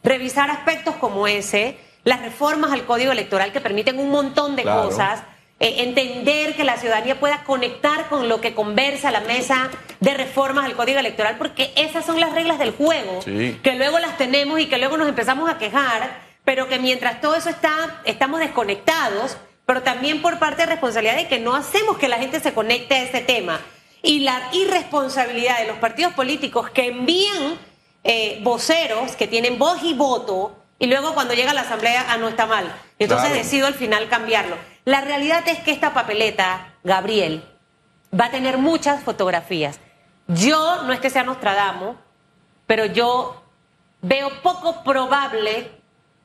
Revisar 0.04 0.50
aspectos 0.50 0.96
como 0.96 1.28
ese, 1.28 1.78
las 2.04 2.22
reformas 2.22 2.72
al 2.72 2.86
código 2.86 3.12
electoral 3.12 3.52
que 3.52 3.62
permiten 3.62 4.00
un 4.00 4.10
montón 4.10 4.56
de 4.56 4.64
cosas 4.64 5.22
eh, 5.60 5.76
entender 5.84 6.56
que 6.56 6.64
la 6.64 6.78
ciudadanía 6.78 7.20
pueda 7.20 7.44
conectar 7.44 8.08
con 8.10 8.28
lo 8.28 8.42
que 8.42 8.54
conversa 8.54 9.12
la 9.12 9.22
mesa 9.22 9.70
de 10.02 10.14
reformas 10.14 10.66
al 10.66 10.74
código 10.76 11.00
electoral, 11.00 11.38
porque 11.38 11.72
esas 11.78 12.06
son 12.06 12.20
las 12.20 12.34
reglas 12.34 12.60
del 12.60 12.72
juego, 12.72 13.22
Sí. 13.24 13.60
que 13.64 13.76
luego 13.76 14.00
las 14.00 14.18
tenemos 14.18 14.60
y 14.60 14.66
que 14.68 14.78
luego 14.78 14.98
nos 14.98 15.08
empezamos 15.08 15.50
a 15.50 15.58
quejar, 15.58 16.20
pero 16.44 16.68
que 16.68 16.78
mientras 16.80 17.22
todo 17.22 17.36
eso 17.36 17.50
está, 17.50 18.02
estamos 18.06 18.40
desconectados, 18.42 19.38
pero 19.66 19.82
también 19.82 20.22
por 20.22 20.38
parte 20.40 20.64
de 20.64 20.68
responsabilidad 20.68 21.16
de 21.16 21.28
que 21.28 21.40
no 21.40 21.56
hacemos 21.56 21.98
que 21.98 22.08
la 22.08 22.18
gente 22.18 22.40
se 22.40 22.54
conecte 22.54 22.96
a 22.96 23.04
ese 23.04 23.22
tema. 23.22 23.60
Y 24.04 24.20
la 24.20 24.50
irresponsabilidad 24.52 25.60
de 25.60 25.68
los 25.68 25.78
partidos 25.78 26.14
políticos 26.14 26.70
que 26.70 26.88
envían 26.88 27.58
eh, 28.04 28.40
voceros 28.44 29.16
que 29.16 29.26
tienen 29.28 29.58
voz 29.58 29.80
y 29.84 29.96
voto, 29.96 30.56
y 30.78 30.86
luego 30.86 31.16
cuando 31.16 31.34
llega 31.34 31.52
a 31.52 31.54
la 31.56 31.62
asamblea, 31.62 32.06
ah, 32.10 32.18
no 32.18 32.28
está 32.28 32.46
mal. 32.46 32.66
Entonces 33.00 33.30
Claro. 33.30 33.44
decido 33.44 33.66
al 33.66 33.74
final 33.74 34.08
cambiarlo. 34.10 34.58
La 34.86 35.02
realidad 35.02 35.48
es 35.48 35.60
que 35.60 35.72
esta 35.72 35.94
papeleta, 35.96 36.74
Gabriel, 36.84 37.44
va 38.18 38.26
a 38.26 38.32
tener 38.32 38.60
muchas 38.60 39.04
fotografías. 39.04 39.80
Yo 40.28 40.84
no 40.84 40.94
es 40.94 41.00
que 41.00 41.10
sea 41.10 41.24
Nostradamus, 41.24 41.96
pero 42.68 42.86
yo 42.86 43.44
veo 44.04 44.30
poco 44.44 44.84
probable 44.84 45.72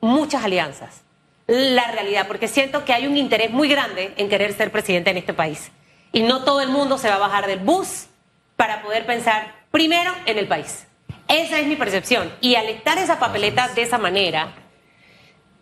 muchas 0.00 0.44
alianzas. 0.44 1.02
La 1.46 1.90
realidad, 1.90 2.28
porque 2.28 2.48
siento 2.48 2.84
que 2.84 2.92
hay 2.92 3.06
un 3.06 3.16
interés 3.16 3.50
muy 3.50 3.68
grande 3.68 4.12
en 4.18 4.28
querer 4.28 4.52
ser 4.52 4.70
presidente 4.70 5.10
en 5.10 5.16
este 5.16 5.34
país. 5.34 5.72
Y 6.12 6.22
no 6.22 6.44
todo 6.44 6.60
el 6.60 6.68
mundo 6.68 6.98
se 6.98 7.08
va 7.08 7.16
a 7.16 7.18
bajar 7.18 7.46
del 7.46 7.60
bus 7.60 8.08
para 8.56 8.82
poder 8.82 9.06
pensar 9.06 9.54
primero 9.70 10.12
en 10.26 10.36
el 10.36 10.46
país. 10.46 10.86
Esa 11.28 11.58
es 11.58 11.66
mi 11.66 11.76
percepción. 11.76 12.30
Y 12.42 12.56
al 12.56 12.66
estar 12.66 12.98
esa 12.98 13.18
papeleta 13.18 13.68
de 13.68 13.82
esa 13.82 13.96
manera, 13.96 14.52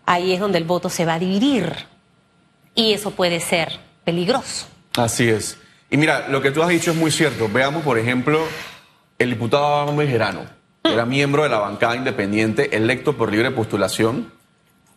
ahí 0.04 0.32
es 0.32 0.40
donde 0.40 0.58
el 0.58 0.64
voto 0.64 0.88
se 0.88 1.04
va 1.04 1.14
a 1.14 1.18
dividir. 1.18 1.86
Y 2.78 2.92
eso 2.92 3.10
puede 3.10 3.40
ser 3.40 3.80
peligroso. 4.04 4.68
Así 4.96 5.28
es. 5.28 5.58
Y 5.90 5.96
mira, 5.96 6.28
lo 6.28 6.40
que 6.40 6.52
tú 6.52 6.62
has 6.62 6.68
dicho 6.68 6.92
es 6.92 6.96
muy 6.96 7.10
cierto. 7.10 7.48
Veamos, 7.52 7.82
por 7.82 7.98
ejemplo, 7.98 8.38
el 9.18 9.30
diputado 9.30 9.64
Abraham 9.66 10.46
que 10.84 10.92
era 10.92 11.04
miembro 11.04 11.42
de 11.42 11.48
la 11.48 11.58
bancada 11.58 11.96
independiente, 11.96 12.76
electo 12.76 13.16
por 13.16 13.32
libre 13.32 13.50
postulación. 13.50 14.32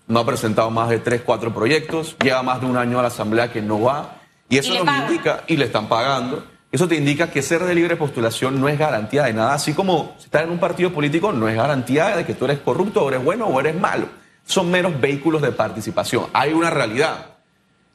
No 0.06 0.20
ha 0.20 0.26
presentado 0.28 0.70
más 0.70 0.90
de 0.90 1.00
tres, 1.00 1.24
cuatro 1.26 1.56
proyectos. 1.56 2.16
Lleva 2.24 2.44
más 2.44 2.62
de 2.62 2.68
un 2.68 2.78
año 2.78 3.00
a 3.00 3.02
la 3.02 3.08
asamblea 3.08 3.52
que 3.52 3.64
no 3.64 3.82
va. 3.82 4.22
Y 4.48 4.60
eso 4.60 4.76
Y 4.76 4.78
nos 4.78 4.86
pagan. 4.86 5.12
indica, 5.12 5.44
y 5.48 5.58
le 5.58 5.66
están 5.66 5.90
pagando. 5.90 6.46
Eso 6.72 6.88
te 6.88 6.94
indica 6.94 7.32
que 7.32 7.42
ser 7.42 7.64
de 7.64 7.74
libre 7.74 7.96
postulación 7.96 8.62
no 8.62 8.70
es 8.70 8.78
garantía 8.78 9.24
de 9.24 9.34
nada. 9.34 9.56
Así 9.56 9.74
como 9.74 10.16
estás 10.24 10.44
en 10.44 10.52
un 10.52 10.60
partido 10.60 10.94
político 10.94 11.32
no 11.32 11.50
es 11.50 11.56
garantía 11.56 12.16
de 12.16 12.26
que 12.26 12.36
tú 12.36 12.46
eres 12.46 12.60
corrupto, 12.60 13.04
o 13.06 13.10
eres 13.10 13.24
bueno 13.24 13.48
o 13.48 13.60
eres 13.60 13.76
malo. 13.76 14.08
Son 14.46 14.70
meros 14.70 15.02
vehículos 15.02 15.42
de 15.42 15.52
participación. 15.52 16.28
Hay 16.32 16.54
una 16.54 16.70
realidad. 16.70 17.26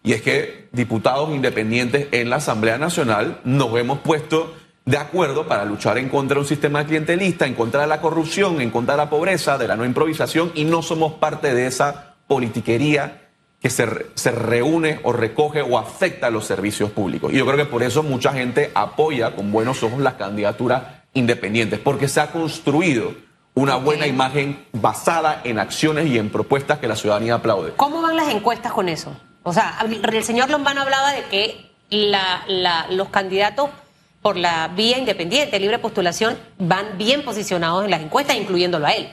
Y 0.07 0.13
es 0.13 0.23
que 0.23 0.69
diputados 0.71 1.31
independientes 1.31 2.07
en 2.13 2.31
la 2.31 2.37
Asamblea 2.37 2.79
Nacional 2.79 3.41
nos 3.43 3.77
hemos 3.77 3.99
puesto 3.99 4.55
de 4.85 4.99
acuerdo 4.99 5.49
para 5.49 5.65
luchar 5.65 5.99
en 5.99 6.09
contra 6.09 6.37
de 6.37 6.43
un 6.43 6.47
sistema 6.47 6.87
clientelista, 6.87 7.45
en 7.45 7.55
contra 7.55 7.81
de 7.81 7.89
la 7.89 8.01
corrupción, 8.01 8.61
en 8.61 8.71
contra 8.71 8.95
de 8.95 8.99
la 8.99 9.11
pobreza, 9.11 9.59
de 9.59 9.67
la 9.67 9.75
no 9.75 9.85
improvisación, 9.85 10.53
y 10.55 10.63
no 10.63 10.81
somos 10.83 11.15
parte 11.15 11.53
de 11.53 11.67
esa 11.67 12.15
politiquería 12.29 13.31
que 13.61 13.69
se, 13.69 14.07
se 14.15 14.31
reúne 14.31 15.01
o 15.03 15.13
recoge 15.13 15.61
o 15.61 15.77
afecta 15.77 16.29
a 16.29 16.31
los 16.31 16.47
servicios 16.47 16.93
públicos. 16.93 17.33
Y 17.33 17.39
yo 17.39 17.45
creo 17.45 17.57
que 17.57 17.65
por 17.65 17.83
eso 17.83 18.05
mucha 18.05 18.33
gente 18.33 18.71
apoya 18.77 19.35
con 19.35 19.51
buenos 19.51 19.83
ojos 19.83 19.99
las 19.99 20.15
candidaturas 20.15 20.85
independientes, 21.15 21.81
porque 21.81 22.07
se 22.07 22.21
ha 22.21 22.31
construido 22.31 23.13
una 23.55 23.75
buena 23.75 24.07
imagen 24.07 24.67
basada 24.73 25.41
en 25.43 25.59
acciones 25.59 26.07
y 26.07 26.17
en 26.17 26.31
propuestas 26.31 26.79
que 26.79 26.87
la 26.87 26.95
ciudadanía 26.95 27.35
aplaude. 27.35 27.73
¿Cómo 27.77 28.03
van 28.03 28.15
las 28.15 28.29
encuestas 28.29 28.73
con 28.73 28.89
eso? 28.89 29.17
O 29.49 29.53
sea, 29.53 29.79
el 30.13 30.25
señor 30.25 30.51
Lombana 30.51 30.83
hablaba 30.83 31.13
de 31.13 31.23
que 31.25 31.71
la- 31.89 32.43
la- 32.49 32.87
los 32.91 33.11
candidatos 33.11 33.71
por 34.21 34.37
la 34.37 34.67
vía 34.67 34.99
independiente, 34.99 35.61
libre 35.61 35.79
postulación, 35.79 36.37
van 36.59 36.99
bien 36.99 37.23
posicionados 37.25 37.85
en 37.85 37.93
las 37.93 38.01
encuestas, 38.03 38.37
incluyéndolo 38.37 38.87
a 38.87 38.91
él. 38.91 39.09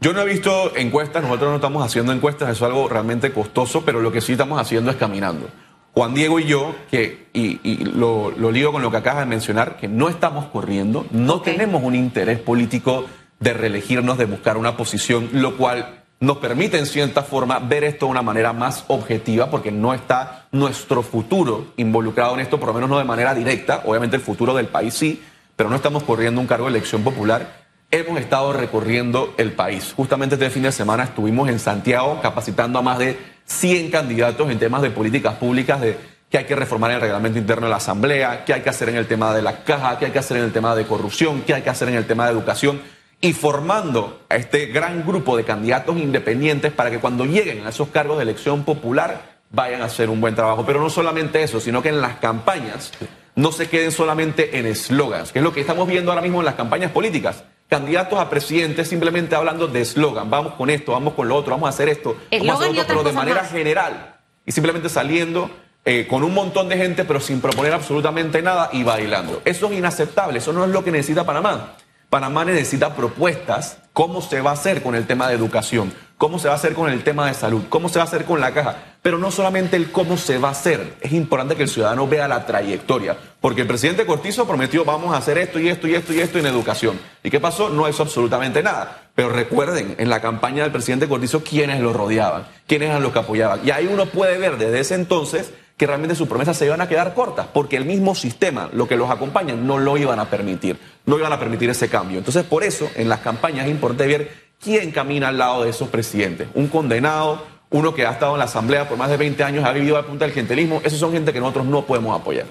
Yo 0.00 0.14
no 0.14 0.22
he 0.22 0.24
visto 0.24 0.74
encuestas, 0.74 1.22
nosotros 1.22 1.50
no 1.50 1.56
estamos 1.56 1.84
haciendo 1.84 2.12
encuestas, 2.12 2.48
eso 2.48 2.64
es 2.64 2.70
algo 2.72 2.88
realmente 2.88 3.30
costoso, 3.30 3.84
pero 3.84 4.00
lo 4.00 4.10
que 4.10 4.22
sí 4.22 4.32
estamos 4.32 4.58
haciendo 4.58 4.90
es 4.90 4.96
caminando. 4.96 5.48
Juan 5.92 6.14
Diego 6.14 6.40
y 6.40 6.46
yo, 6.46 6.74
que, 6.90 7.28
y, 7.34 7.60
y 7.62 7.84
lo, 7.84 8.30
lo 8.30 8.50
ligo 8.50 8.72
con 8.72 8.80
lo 8.80 8.90
que 8.90 8.96
acabas 8.96 9.20
de 9.20 9.26
mencionar, 9.26 9.76
que 9.76 9.86
no 9.86 10.08
estamos 10.08 10.46
corriendo, 10.46 11.06
no 11.10 11.42
tenemos 11.42 11.82
un 11.82 11.94
interés 11.94 12.38
político 12.38 13.04
de 13.38 13.52
reelegirnos, 13.52 14.16
de 14.16 14.24
buscar 14.24 14.56
una 14.56 14.78
posición, 14.78 15.28
lo 15.32 15.58
cual 15.58 16.03
nos 16.20 16.38
permite 16.38 16.78
en 16.78 16.86
cierta 16.86 17.22
forma 17.22 17.58
ver 17.58 17.84
esto 17.84 18.06
de 18.06 18.12
una 18.12 18.22
manera 18.22 18.52
más 18.52 18.84
objetiva, 18.88 19.50
porque 19.50 19.70
no 19.70 19.94
está 19.94 20.46
nuestro 20.52 21.02
futuro 21.02 21.72
involucrado 21.76 22.34
en 22.34 22.40
esto, 22.40 22.58
por 22.58 22.68
lo 22.68 22.74
menos 22.74 22.90
no 22.90 22.98
de 22.98 23.04
manera 23.04 23.34
directa, 23.34 23.82
obviamente 23.84 24.16
el 24.16 24.22
futuro 24.22 24.54
del 24.54 24.66
país 24.66 24.94
sí, 24.94 25.22
pero 25.56 25.68
no 25.70 25.76
estamos 25.76 26.02
corriendo 26.02 26.40
un 26.40 26.46
cargo 26.46 26.66
de 26.66 26.70
elección 26.70 27.02
popular. 27.02 27.64
Hemos 27.90 28.18
estado 28.18 28.52
recorriendo 28.52 29.34
el 29.36 29.52
país. 29.52 29.92
Justamente 29.96 30.34
este 30.34 30.50
fin 30.50 30.64
de 30.64 30.72
semana 30.72 31.04
estuvimos 31.04 31.48
en 31.48 31.58
Santiago 31.58 32.18
capacitando 32.20 32.78
a 32.78 32.82
más 32.82 32.98
de 32.98 33.18
100 33.44 33.90
candidatos 33.90 34.50
en 34.50 34.58
temas 34.58 34.82
de 34.82 34.90
políticas 34.90 35.34
públicas, 35.34 35.80
de 35.80 35.96
qué 36.28 36.38
hay 36.38 36.44
que 36.44 36.56
reformar 36.56 36.90
el 36.90 37.00
reglamento 37.00 37.38
interno 37.38 37.66
de 37.66 37.70
la 37.70 37.76
Asamblea, 37.76 38.44
qué 38.44 38.54
hay 38.54 38.62
que 38.62 38.70
hacer 38.70 38.88
en 38.88 38.96
el 38.96 39.06
tema 39.06 39.32
de 39.32 39.42
la 39.42 39.62
caja, 39.62 39.98
qué 39.98 40.06
hay 40.06 40.10
que 40.10 40.18
hacer 40.18 40.38
en 40.38 40.44
el 40.44 40.52
tema 40.52 40.74
de 40.74 40.84
corrupción, 40.84 41.42
qué 41.42 41.54
hay 41.54 41.62
que 41.62 41.70
hacer 41.70 41.88
en 41.88 41.94
el 41.94 42.06
tema 42.06 42.26
de 42.26 42.32
educación, 42.32 42.80
y 43.24 43.32
formando 43.32 44.20
a 44.28 44.36
este 44.36 44.66
gran 44.66 45.06
grupo 45.06 45.34
de 45.34 45.44
candidatos 45.44 45.96
independientes 45.96 46.70
para 46.70 46.90
que 46.90 46.98
cuando 46.98 47.24
lleguen 47.24 47.66
a 47.66 47.70
esos 47.70 47.88
cargos 47.88 48.18
de 48.18 48.24
elección 48.24 48.64
popular 48.64 49.38
vayan 49.50 49.80
a 49.80 49.86
hacer 49.86 50.10
un 50.10 50.20
buen 50.20 50.34
trabajo. 50.34 50.66
Pero 50.66 50.78
no 50.78 50.90
solamente 50.90 51.42
eso, 51.42 51.58
sino 51.58 51.80
que 51.80 51.88
en 51.88 52.02
las 52.02 52.18
campañas 52.18 52.92
no 53.34 53.50
se 53.50 53.70
queden 53.70 53.92
solamente 53.92 54.58
en 54.58 54.66
eslogans, 54.66 55.32
que 55.32 55.38
es 55.38 55.42
lo 55.42 55.54
que 55.54 55.62
estamos 55.62 55.88
viendo 55.88 56.10
ahora 56.10 56.20
mismo 56.20 56.40
en 56.40 56.44
las 56.44 56.54
campañas 56.56 56.90
políticas. 56.90 57.44
Candidatos 57.66 58.18
a 58.18 58.28
presidentes 58.28 58.88
simplemente 58.88 59.34
hablando 59.34 59.68
de 59.68 59.80
eslogan, 59.80 60.28
vamos 60.28 60.52
con 60.52 60.68
esto, 60.68 60.92
vamos 60.92 61.14
con 61.14 61.26
lo 61.26 61.34
otro, 61.34 61.52
vamos 61.52 61.68
a 61.68 61.70
hacer 61.70 61.88
esto, 61.88 62.18
vamos 62.30 62.50
a 62.50 62.58
hacer 62.58 62.70
otro, 62.72 62.84
pero 62.88 63.02
de 63.04 63.12
manera 63.12 63.40
más. 63.40 63.50
general. 63.50 64.16
Y 64.44 64.52
simplemente 64.52 64.90
saliendo 64.90 65.50
eh, 65.86 66.06
con 66.06 66.24
un 66.24 66.34
montón 66.34 66.68
de 66.68 66.76
gente, 66.76 67.06
pero 67.06 67.20
sin 67.20 67.40
proponer 67.40 67.72
absolutamente 67.72 68.42
nada 68.42 68.68
y 68.70 68.82
bailando. 68.82 69.40
Eso 69.46 69.72
es 69.72 69.78
inaceptable, 69.78 70.40
eso 70.40 70.52
no 70.52 70.66
es 70.66 70.70
lo 70.70 70.84
que 70.84 70.90
necesita 70.90 71.24
Panamá. 71.24 71.76
Panamá 72.14 72.44
necesita 72.44 72.94
propuestas, 72.94 73.78
cómo 73.92 74.22
se 74.22 74.40
va 74.40 74.50
a 74.50 74.54
hacer 74.54 74.84
con 74.84 74.94
el 74.94 75.04
tema 75.04 75.26
de 75.26 75.34
educación, 75.34 75.92
cómo 76.16 76.38
se 76.38 76.46
va 76.46 76.54
a 76.54 76.56
hacer 76.56 76.72
con 76.72 76.88
el 76.88 77.02
tema 77.02 77.26
de 77.26 77.34
salud, 77.34 77.62
cómo 77.68 77.88
se 77.88 77.98
va 77.98 78.04
a 78.04 78.06
hacer 78.06 78.24
con 78.24 78.40
la 78.40 78.54
caja, 78.54 78.76
pero 79.02 79.18
no 79.18 79.32
solamente 79.32 79.74
el 79.74 79.90
cómo 79.90 80.16
se 80.16 80.38
va 80.38 80.46
a 80.46 80.52
hacer, 80.52 80.94
es 81.00 81.10
importante 81.10 81.56
que 81.56 81.64
el 81.64 81.68
ciudadano 81.68 82.06
vea 82.06 82.28
la 82.28 82.46
trayectoria, 82.46 83.16
porque 83.40 83.62
el 83.62 83.66
presidente 83.66 84.06
Cortizo 84.06 84.46
prometió 84.46 84.84
vamos 84.84 85.12
a 85.12 85.18
hacer 85.18 85.38
esto 85.38 85.58
y 85.58 85.68
esto 85.68 85.88
y 85.88 85.96
esto 85.96 86.12
y 86.12 86.20
esto 86.20 86.38
en 86.38 86.46
educación. 86.46 87.00
¿Y 87.24 87.30
qué 87.30 87.40
pasó? 87.40 87.68
No 87.68 87.88
hizo 87.88 88.04
absolutamente 88.04 88.62
nada. 88.62 89.10
Pero 89.16 89.30
recuerden, 89.30 89.96
en 89.98 90.08
la 90.08 90.20
campaña 90.20 90.62
del 90.62 90.70
presidente 90.70 91.08
Cortizo, 91.08 91.42
quiénes 91.42 91.80
lo 91.80 91.92
rodeaban, 91.92 92.46
quiénes 92.68 92.90
eran 92.90 93.02
los 93.02 93.12
que 93.12 93.18
apoyaban. 93.18 93.58
Y 93.66 93.72
ahí 93.72 93.88
uno 93.92 94.06
puede 94.06 94.38
ver 94.38 94.56
desde 94.56 94.78
ese 94.78 94.94
entonces 94.94 95.52
que 95.76 95.86
realmente 95.86 96.14
sus 96.14 96.28
promesas 96.28 96.56
se 96.56 96.66
iban 96.66 96.80
a 96.80 96.88
quedar 96.88 97.14
cortas, 97.14 97.48
porque 97.52 97.76
el 97.76 97.84
mismo 97.84 98.14
sistema, 98.14 98.70
lo 98.72 98.86
que 98.86 98.96
los 98.96 99.10
acompaña, 99.10 99.54
no 99.54 99.78
lo 99.78 99.96
iban 99.96 100.20
a 100.20 100.26
permitir, 100.26 100.78
no 101.06 101.18
iban 101.18 101.32
a 101.32 101.38
permitir 101.38 101.68
ese 101.70 101.88
cambio. 101.88 102.18
Entonces, 102.18 102.44
por 102.44 102.62
eso, 102.62 102.88
en 102.94 103.08
las 103.08 103.20
campañas 103.20 103.66
es 103.66 103.72
importante 103.72 104.06
ver 104.06 104.30
quién 104.62 104.92
camina 104.92 105.28
al 105.28 105.38
lado 105.38 105.64
de 105.64 105.70
esos 105.70 105.88
presidentes. 105.88 106.48
Un 106.54 106.68
condenado, 106.68 107.42
uno 107.70 107.92
que 107.92 108.06
ha 108.06 108.12
estado 108.12 108.34
en 108.34 108.38
la 108.38 108.44
Asamblea 108.44 108.88
por 108.88 108.96
más 108.96 109.10
de 109.10 109.16
20 109.16 109.42
años, 109.42 109.64
ha 109.64 109.72
vivido 109.72 109.98
a 109.98 110.06
punta 110.06 110.24
del 110.24 110.32
clientelismo, 110.32 110.80
esos 110.84 111.00
son 111.00 111.12
gente 111.12 111.32
que 111.32 111.40
nosotros 111.40 111.66
no 111.66 111.82
podemos 111.82 112.18
apoyar. 112.18 112.46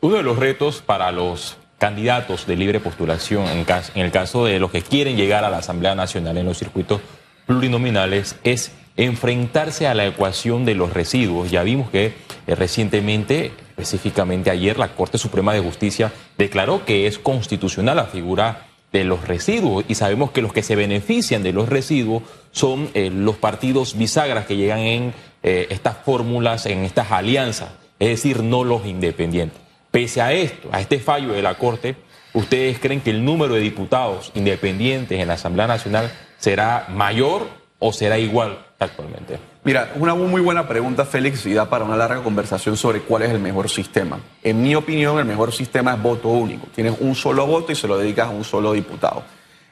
Uno 0.00 0.16
de 0.16 0.22
los 0.22 0.38
retos 0.38 0.80
para 0.80 1.10
los 1.10 1.56
candidatos 1.78 2.46
de 2.46 2.54
libre 2.54 2.78
postulación, 2.78 3.46
en 3.48 3.66
el 3.96 4.12
caso 4.12 4.44
de 4.44 4.60
los 4.60 4.70
que 4.70 4.82
quieren 4.82 5.16
llegar 5.16 5.44
a 5.44 5.50
la 5.50 5.58
Asamblea 5.58 5.96
Nacional 5.96 6.38
en 6.38 6.46
los 6.46 6.56
circuitos 6.56 7.00
plurinominales, 7.46 8.36
es 8.44 8.70
enfrentarse 8.96 9.86
a 9.86 9.94
la 9.94 10.06
ecuación 10.06 10.64
de 10.64 10.74
los 10.74 10.92
residuos. 10.92 11.50
Ya 11.50 11.62
vimos 11.62 11.90
que 11.90 12.12
eh, 12.46 12.54
recientemente, 12.54 13.52
específicamente 13.70 14.50
ayer, 14.50 14.78
la 14.78 14.94
Corte 14.94 15.18
Suprema 15.18 15.52
de 15.52 15.60
Justicia 15.60 16.12
declaró 16.38 16.84
que 16.84 17.06
es 17.06 17.18
constitucional 17.18 17.96
la 17.96 18.06
figura 18.06 18.66
de 18.92 19.04
los 19.04 19.26
residuos 19.26 19.84
y 19.88 19.96
sabemos 19.96 20.30
que 20.30 20.42
los 20.42 20.52
que 20.52 20.62
se 20.62 20.76
benefician 20.76 21.42
de 21.42 21.52
los 21.52 21.68
residuos 21.68 22.22
son 22.52 22.88
eh, 22.94 23.10
los 23.10 23.36
partidos 23.36 23.98
bisagras 23.98 24.46
que 24.46 24.56
llegan 24.56 24.78
en 24.78 25.14
eh, 25.42 25.66
estas 25.70 25.96
fórmulas, 26.04 26.66
en 26.66 26.84
estas 26.84 27.10
alianzas, 27.10 27.70
es 27.98 28.08
decir, 28.08 28.44
no 28.44 28.62
los 28.62 28.86
independientes. 28.86 29.60
Pese 29.90 30.20
a 30.22 30.32
esto, 30.32 30.68
a 30.70 30.80
este 30.80 31.00
fallo 31.00 31.32
de 31.32 31.42
la 31.42 31.56
Corte, 31.56 31.96
¿ustedes 32.32 32.78
creen 32.78 33.00
que 33.00 33.10
el 33.10 33.24
número 33.24 33.54
de 33.54 33.60
diputados 33.60 34.30
independientes 34.34 35.20
en 35.20 35.26
la 35.26 35.34
Asamblea 35.34 35.66
Nacional 35.66 36.12
será 36.38 36.86
mayor 36.88 37.48
o 37.80 37.92
será 37.92 38.18
igual 38.18 38.63
actualmente? 38.78 39.38
Mira, 39.64 39.92
una 39.96 40.14
muy 40.14 40.40
buena 40.40 40.68
pregunta, 40.68 41.04
Félix, 41.04 41.46
y 41.46 41.54
da 41.54 41.68
para 41.68 41.84
una 41.84 41.96
larga 41.96 42.22
conversación 42.22 42.76
sobre 42.76 43.00
cuál 43.00 43.22
es 43.22 43.30
el 43.30 43.40
mejor 43.40 43.68
sistema. 43.68 44.20
En 44.42 44.62
mi 44.62 44.74
opinión, 44.74 45.18
el 45.18 45.24
mejor 45.24 45.52
sistema 45.52 45.94
es 45.94 46.02
voto 46.02 46.28
único. 46.28 46.66
Tienes 46.74 46.96
un 47.00 47.14
solo 47.14 47.46
voto 47.46 47.72
y 47.72 47.74
se 47.74 47.88
lo 47.88 47.96
dedicas 47.96 48.28
a 48.28 48.30
un 48.30 48.44
solo 48.44 48.72
diputado. 48.72 49.22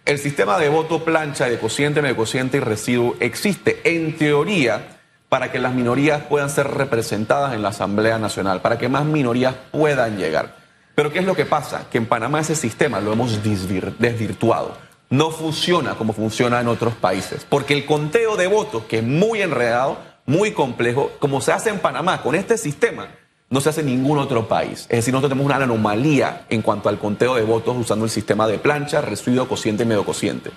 El 0.04 0.18
sistema 0.18 0.58
de 0.58 0.68
voto 0.68 1.04
plancha, 1.04 1.48
de 1.48 1.58
cociente, 1.58 2.02
de 2.02 2.16
cociente 2.16 2.56
y 2.56 2.60
residuo 2.60 3.14
existe 3.20 3.80
en 3.84 4.16
teoría 4.16 4.98
para 5.28 5.52
que 5.52 5.58
las 5.58 5.72
minorías 5.72 6.22
puedan 6.24 6.50
ser 6.50 6.68
representadas 6.68 7.54
en 7.54 7.62
la 7.62 7.68
Asamblea 7.68 8.18
Nacional, 8.18 8.60
para 8.60 8.78
que 8.78 8.88
más 8.88 9.04
minorías 9.04 9.54
puedan 9.70 10.18
llegar. 10.18 10.56
Pero 10.94 11.12
¿qué 11.12 11.20
es 11.20 11.24
lo 11.24 11.34
que 11.34 11.46
pasa? 11.46 11.86
Que 11.90 11.98
en 11.98 12.06
Panamá 12.06 12.40
ese 12.40 12.54
sistema 12.54 13.00
lo 13.00 13.12
hemos 13.12 13.40
desvirtuado. 13.42 14.76
No 15.12 15.30
funciona 15.30 15.94
como 15.96 16.14
funciona 16.14 16.58
en 16.62 16.68
otros 16.68 16.94
países, 16.94 17.44
porque 17.46 17.74
el 17.74 17.84
conteo 17.84 18.38
de 18.38 18.46
votos, 18.46 18.84
que 18.84 19.00
es 19.00 19.04
muy 19.04 19.42
enredado, 19.42 19.98
muy 20.24 20.52
complejo, 20.52 21.12
como 21.18 21.42
se 21.42 21.52
hace 21.52 21.68
en 21.68 21.80
Panamá 21.80 22.22
con 22.22 22.34
este 22.34 22.56
sistema, 22.56 23.08
no 23.50 23.60
se 23.60 23.68
hace 23.68 23.82
en 23.82 23.88
ningún 23.88 24.16
otro 24.16 24.48
país. 24.48 24.86
Es 24.88 24.96
decir, 24.96 25.12
nosotros 25.12 25.32
tenemos 25.32 25.44
una 25.44 25.62
anomalía 25.62 26.46
en 26.48 26.62
cuanto 26.62 26.88
al 26.88 26.98
conteo 26.98 27.34
de 27.34 27.42
votos 27.42 27.76
usando 27.76 28.06
el 28.06 28.10
sistema 28.10 28.48
de 28.48 28.56
plancha, 28.56 29.02
residuo 29.02 29.46
cociente 29.46 29.82
y 29.82 29.86
medio 29.86 30.06
cociente. 30.06 30.50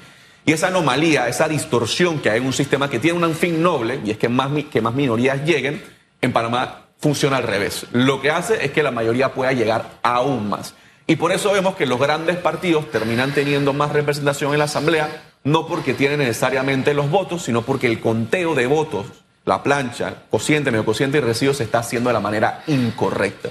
Y 0.46 0.54
esa 0.54 0.68
anomalía, 0.68 1.28
esa 1.28 1.50
distorsión 1.50 2.20
que 2.20 2.30
hay 2.30 2.38
en 2.38 2.46
un 2.46 2.54
sistema 2.54 2.90
que 2.90 3.00
tiene 3.00 3.28
un 3.28 3.36
fin 3.36 3.62
noble, 3.62 4.00
y 4.06 4.12
es 4.12 4.18
que 4.18 4.30
más, 4.30 4.50
que 4.72 4.80
más 4.80 4.94
minorías 4.94 5.44
lleguen, 5.44 5.84
en 6.22 6.32
Panamá 6.32 6.86
funciona 6.98 7.36
al 7.36 7.44
revés. 7.44 7.88
Lo 7.92 8.22
que 8.22 8.32
hace 8.32 8.64
es 8.64 8.72
que 8.72 8.84
la 8.84 8.92
mayoría 8.92 9.34
pueda 9.34 9.52
llegar 9.52 10.00
aún 10.02 10.48
más. 10.48 10.76
Y 11.08 11.18
por 11.18 11.32
eso 11.32 11.52
vemos 11.52 11.76
que 11.76 11.86
los 11.86 12.00
grandes 12.00 12.38
partidos 12.38 12.90
terminan 12.90 13.32
teniendo 13.32 13.74
más 13.74 13.92
representación 13.92 14.54
en 14.54 14.60
la 14.60 14.66
Asamblea, 14.66 15.24
no 15.44 15.68
porque 15.68 15.94
tienen 15.94 16.20
necesariamente 16.20 16.96
los 16.96 17.12
votos, 17.12 17.44
sino 17.44 17.62
porque 17.62 17.86
el 17.88 18.00
conteo 18.00 18.56
de 18.56 18.66
votos, 18.66 19.06
la 19.46 19.62
plancha, 19.62 20.24
cociente, 20.32 20.72
medio 20.72 20.84
cociente 20.86 21.20
y 21.20 21.22
residuos 21.22 21.58
se 21.58 21.64
está 21.64 21.80
haciendo 21.80 22.10
de 22.10 22.14
la 22.14 22.20
manera 22.20 22.64
incorrecta. 22.66 23.50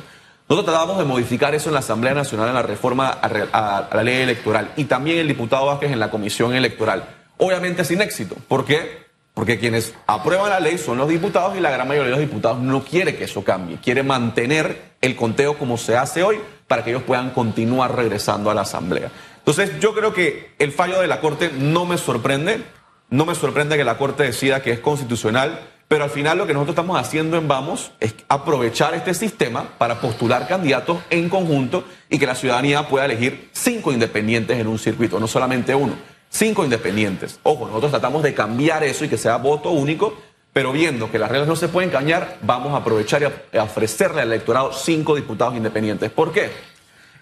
Nosotros 0.49 0.75
tratamos 0.75 0.99
de 0.99 1.05
modificar 1.05 1.55
eso 1.55 1.71
en 1.71 1.75
la 1.75 1.79
Asamblea 1.79 2.13
Nacional 2.13 2.49
en 2.49 2.55
la 2.55 2.63
reforma 2.63 3.09
a, 3.09 3.89
la 3.95 4.03
ley 4.03 4.23
electoral 4.23 4.73
y 4.77 4.85
también 4.85 5.19
el 5.19 5.29
diputado 5.29 5.67
Vázquez 5.67 5.93
en 5.93 6.01
la 6.01 6.11
comisión 6.11 6.55
electoral. 6.55 7.05
Obviamente 7.39 7.85
sin 7.85 8.03
éxito. 8.03 8.37
¿Por 8.49 8.65
qué? 8.65 9.05
Porque 9.33 9.59
quienes 9.59 9.95
aprueban 10.07 10.51
la 10.51 10.61
ley 10.61 10.77
son 10.77 10.99
los 10.99 11.09
diputados 11.09 11.57
y 11.57 11.61
la 11.61 11.71
gran 11.71 11.89
mayoría 11.89 12.11
de 12.11 12.17
los 12.17 12.29
diputados 12.29 12.59
no 12.59 12.85
quiere 12.85 13.17
que 13.17 13.25
eso 13.25 13.43
cambie. 13.43 13.79
Quiere 13.79 14.03
mantener 14.03 14.97
el 15.01 15.17
conteo 15.17 15.57
como 15.57 15.79
se 15.79 15.97
hace 15.97 16.23
hoy 16.23 16.41
para 16.66 16.85
que 16.85 16.90
ellos 16.90 17.02
puedan 17.02 17.30
continuar 17.30 17.94
regresando 17.94 18.50
a 18.50 18.54
la 18.54 18.62
Asamblea. 18.62 19.11
Entonces 19.38 19.78
yo 19.80 19.94
creo 19.94 20.12
que 20.14 20.54
el 20.59 20.73
fallo 20.73 21.00
de 21.00 21.06
la 21.06 21.21
Corte 21.21 21.50
no 21.56 21.85
me 21.85 21.99
sorprende. 21.99 22.64
No 23.11 23.26
me 23.26 23.35
sorprende 23.35 23.76
que 23.76 23.85
la 23.85 23.99
Corte 23.99 24.23
decida 24.23 24.62
que 24.62 24.73
es 24.73 24.80
constitucional 24.80 25.61
pero 25.88 26.04
al 26.04 26.11
final 26.11 26.38
lo 26.38 26.47
que 26.47 26.54
nosotros 26.54 26.75
estamos 26.75 26.99
haciendo 26.99 27.37
en 27.37 27.47
Vamos 27.47 27.92
es 28.00 28.14
aprovechar 28.28 28.94
este 28.94 29.12
sistema 29.14 29.68
para 29.78 30.00
postular 30.00 30.49
candidatos 30.49 30.99
en 31.11 31.28
conjunto 31.28 31.85
y 32.09 32.18
que 32.18 32.26
la 32.26 32.35
ciudadanía 32.35 32.88
pueda 32.88 33.04
elegir 33.04 33.50
cinco 33.52 33.92
independientes 33.92 34.59
en 34.59 34.66
un 34.66 34.78
circuito, 34.78 35.21
no 35.21 35.26
solamente 35.26 35.75
uno, 35.75 35.94
cinco 36.30 36.64
independientes. 36.64 37.38
Ojo, 37.42 37.66
nosotros 37.66 37.90
tratamos 37.90 38.23
de 38.23 38.35
cambiar 38.35 38.83
eso 38.83 39.04
y 39.04 39.09
que 39.09 39.18
sea 39.18 39.37
voto 39.37 39.71
único, 39.71 40.18
pero 40.55 40.73
viendo 40.73 41.11
que 41.11 41.19
las 41.19 41.29
reglas 41.29 41.49
no 41.49 41.57
se 41.57 41.69
pueden 41.69 41.91
cambiar, 41.91 42.39
vamos 42.41 42.73
a 42.73 42.77
aprovechar 42.77 43.33
y 43.53 43.57
a 43.59 43.65
ofrecerle 43.65 44.23
al 44.23 44.29
electorado 44.29 44.73
cinco 44.73 45.17
diputados 45.17 45.57
independientes. 45.57 46.11
¿Por 46.13 46.33
qué? 46.33 46.53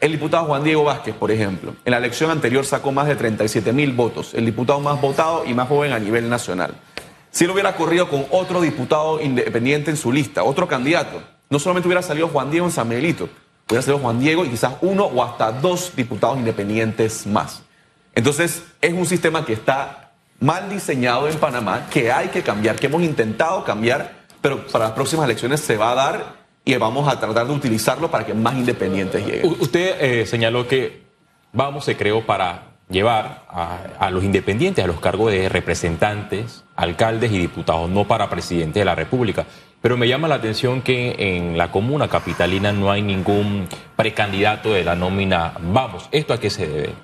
El 0.00 0.12
diputado 0.12 0.44
Juan 0.44 0.62
Diego 0.62 0.84
Vázquez, 0.84 1.14
por 1.14 1.30
ejemplo, 1.30 1.74
en 1.84 1.92
la 1.92 1.96
elección 1.96 2.30
anterior 2.30 2.66
sacó 2.66 2.92
más 2.92 3.06
de 3.06 3.16
37 3.16 3.72
mil 3.72 3.92
votos, 3.92 4.34
el 4.34 4.44
diputado 4.44 4.80
más 4.80 5.00
votado 5.00 5.46
y 5.46 5.54
más 5.54 5.66
joven 5.66 5.92
a 5.92 5.98
nivel 5.98 6.28
nacional. 6.28 6.74
Si 7.30 7.44
él 7.44 7.52
hubiera 7.52 7.74
corrido 7.74 8.10
con 8.10 8.26
otro 8.32 8.60
diputado 8.60 9.18
independiente 9.18 9.90
en 9.90 9.96
su 9.96 10.12
lista, 10.12 10.44
otro 10.44 10.68
candidato, 10.68 11.22
no 11.48 11.58
solamente 11.58 11.88
hubiera 11.88 12.02
salido 12.02 12.28
Juan 12.28 12.50
Diego 12.50 12.66
en 12.66 12.72
San 12.72 12.86
Miguelito, 12.86 13.30
hubiera 13.66 13.80
salido 13.80 14.02
Juan 14.02 14.20
Diego 14.20 14.44
y 14.44 14.50
quizás 14.50 14.74
uno 14.82 15.04
o 15.04 15.24
hasta 15.24 15.52
dos 15.52 15.96
diputados 15.96 16.36
independientes 16.36 17.26
más. 17.26 17.62
Entonces, 18.14 18.64
es 18.82 18.92
un 18.92 19.06
sistema 19.06 19.46
que 19.46 19.54
está 19.54 20.01
mal 20.42 20.68
diseñado 20.68 21.28
en 21.28 21.38
Panamá, 21.38 21.86
que 21.90 22.12
hay 22.12 22.28
que 22.28 22.42
cambiar, 22.42 22.76
que 22.76 22.86
hemos 22.86 23.02
intentado 23.02 23.64
cambiar, 23.64 24.12
pero 24.40 24.66
para 24.66 24.86
las 24.86 24.92
próximas 24.92 25.24
elecciones 25.24 25.60
se 25.60 25.76
va 25.76 25.92
a 25.92 25.94
dar 25.94 26.42
y 26.64 26.74
vamos 26.76 27.10
a 27.10 27.18
tratar 27.18 27.46
de 27.46 27.52
utilizarlo 27.52 28.10
para 28.10 28.26
que 28.26 28.34
más 28.34 28.54
independientes 28.54 29.24
lleguen. 29.24 29.56
Usted 29.60 29.96
eh, 30.00 30.26
señaló 30.26 30.68
que 30.68 31.02
Vamos 31.54 31.84
se 31.84 31.98
creó 31.98 32.24
para 32.24 32.72
llevar 32.88 33.44
a, 33.50 34.10
los 34.10 34.24
independientes 34.24 34.82
a 34.82 34.86
los 34.86 35.00
cargos 35.00 35.30
de 35.30 35.50
representantes, 35.50 36.64
alcaldes 36.76 37.30
y 37.30 37.38
diputados, 37.38 37.90
no 37.90 38.06
para 38.06 38.30
presidente 38.30 38.78
de 38.78 38.86
la 38.86 38.94
República. 38.94 39.44
Pero 39.82 39.98
me 39.98 40.08
llama 40.08 40.28
la 40.28 40.36
atención 40.36 40.80
que 40.80 41.14
en 41.18 41.58
la 41.58 41.70
comuna 41.70 42.08
capitalina 42.08 42.72
no 42.72 42.90
hay 42.90 43.02
ningún 43.02 43.68
precandidato 43.96 44.72
de 44.72 44.82
la 44.82 44.96
nómina 44.96 45.52
Vamos. 45.60 46.08
¿Esto 46.10 46.32
a 46.32 46.40
qué 46.40 46.48
se 46.48 46.66
debe? 46.66 46.94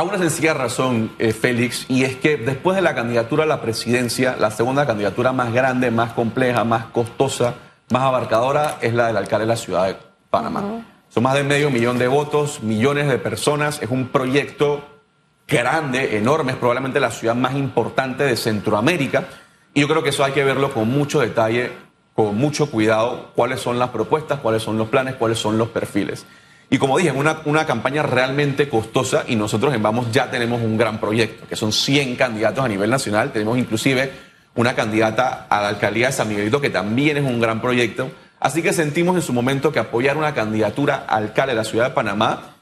A 0.00 0.02
una 0.02 0.16
sencilla 0.16 0.54
razón, 0.54 1.12
eh, 1.18 1.34
Félix, 1.34 1.84
y 1.86 2.04
es 2.04 2.16
que 2.16 2.38
después 2.38 2.74
de 2.74 2.80
la 2.80 2.94
candidatura 2.94 3.44
a 3.44 3.46
la 3.46 3.60
presidencia, 3.60 4.34
la 4.40 4.50
segunda 4.50 4.86
candidatura 4.86 5.32
más 5.32 5.52
grande, 5.52 5.90
más 5.90 6.14
compleja, 6.14 6.64
más 6.64 6.86
costosa, 6.86 7.56
más 7.90 8.04
abarcadora 8.04 8.78
es 8.80 8.94
la 8.94 9.08
del 9.08 9.18
alcalde 9.18 9.44
de 9.44 9.48
la 9.48 9.56
ciudad 9.58 9.88
de 9.88 9.96
Panamá. 10.30 10.86
Son 11.10 11.22
más 11.22 11.34
de 11.34 11.44
medio 11.44 11.70
millón 11.70 11.98
de 11.98 12.08
votos, 12.08 12.62
millones 12.62 13.08
de 13.08 13.18
personas, 13.18 13.82
es 13.82 13.90
un 13.90 14.08
proyecto 14.08 14.82
grande, 15.46 16.16
enorme, 16.16 16.52
es 16.52 16.56
probablemente 16.56 16.98
la 16.98 17.10
ciudad 17.10 17.34
más 17.34 17.54
importante 17.54 18.24
de 18.24 18.38
Centroamérica. 18.38 19.24
Y 19.74 19.82
yo 19.82 19.88
creo 19.88 20.02
que 20.02 20.08
eso 20.08 20.24
hay 20.24 20.32
que 20.32 20.44
verlo 20.44 20.72
con 20.72 20.88
mucho 20.88 21.20
detalle, 21.20 21.72
con 22.14 22.38
mucho 22.38 22.70
cuidado, 22.70 23.32
cuáles 23.34 23.60
son 23.60 23.78
las 23.78 23.90
propuestas, 23.90 24.40
cuáles 24.40 24.62
son 24.62 24.78
los 24.78 24.88
planes, 24.88 25.16
cuáles 25.16 25.38
son 25.38 25.58
los 25.58 25.68
perfiles. 25.68 26.24
Y 26.70 26.78
como 26.78 26.96
dije, 26.96 27.10
una, 27.10 27.40
una 27.44 27.66
campaña 27.66 28.04
realmente 28.04 28.68
costosa 28.68 29.24
y 29.26 29.34
nosotros 29.34 29.74
en 29.74 29.82
Vamos 29.82 30.12
ya 30.12 30.30
tenemos 30.30 30.62
un 30.62 30.78
gran 30.78 30.98
proyecto, 30.98 31.46
que 31.48 31.56
son 31.56 31.72
100 31.72 32.16
candidatos 32.16 32.64
a 32.64 32.68
nivel 32.68 32.88
nacional. 32.88 33.32
Tenemos 33.32 33.58
inclusive 33.58 34.12
una 34.54 34.74
candidata 34.74 35.46
a 35.48 35.62
la 35.62 35.68
alcaldía 35.68 36.06
de 36.06 36.12
San 36.12 36.28
Miguelito, 36.28 36.60
que 36.60 36.70
también 36.70 37.16
es 37.16 37.24
un 37.24 37.40
gran 37.40 37.60
proyecto. 37.60 38.10
Así 38.38 38.62
que 38.62 38.72
sentimos 38.72 39.16
en 39.16 39.22
su 39.22 39.32
momento 39.32 39.72
que 39.72 39.80
apoyar 39.80 40.16
una 40.16 40.32
candidatura 40.32 41.04
a 41.08 41.16
alcalde 41.16 41.52
de 41.52 41.56
la 41.56 41.64
ciudad 41.64 41.88
de 41.88 41.90
Panamá 41.90 42.54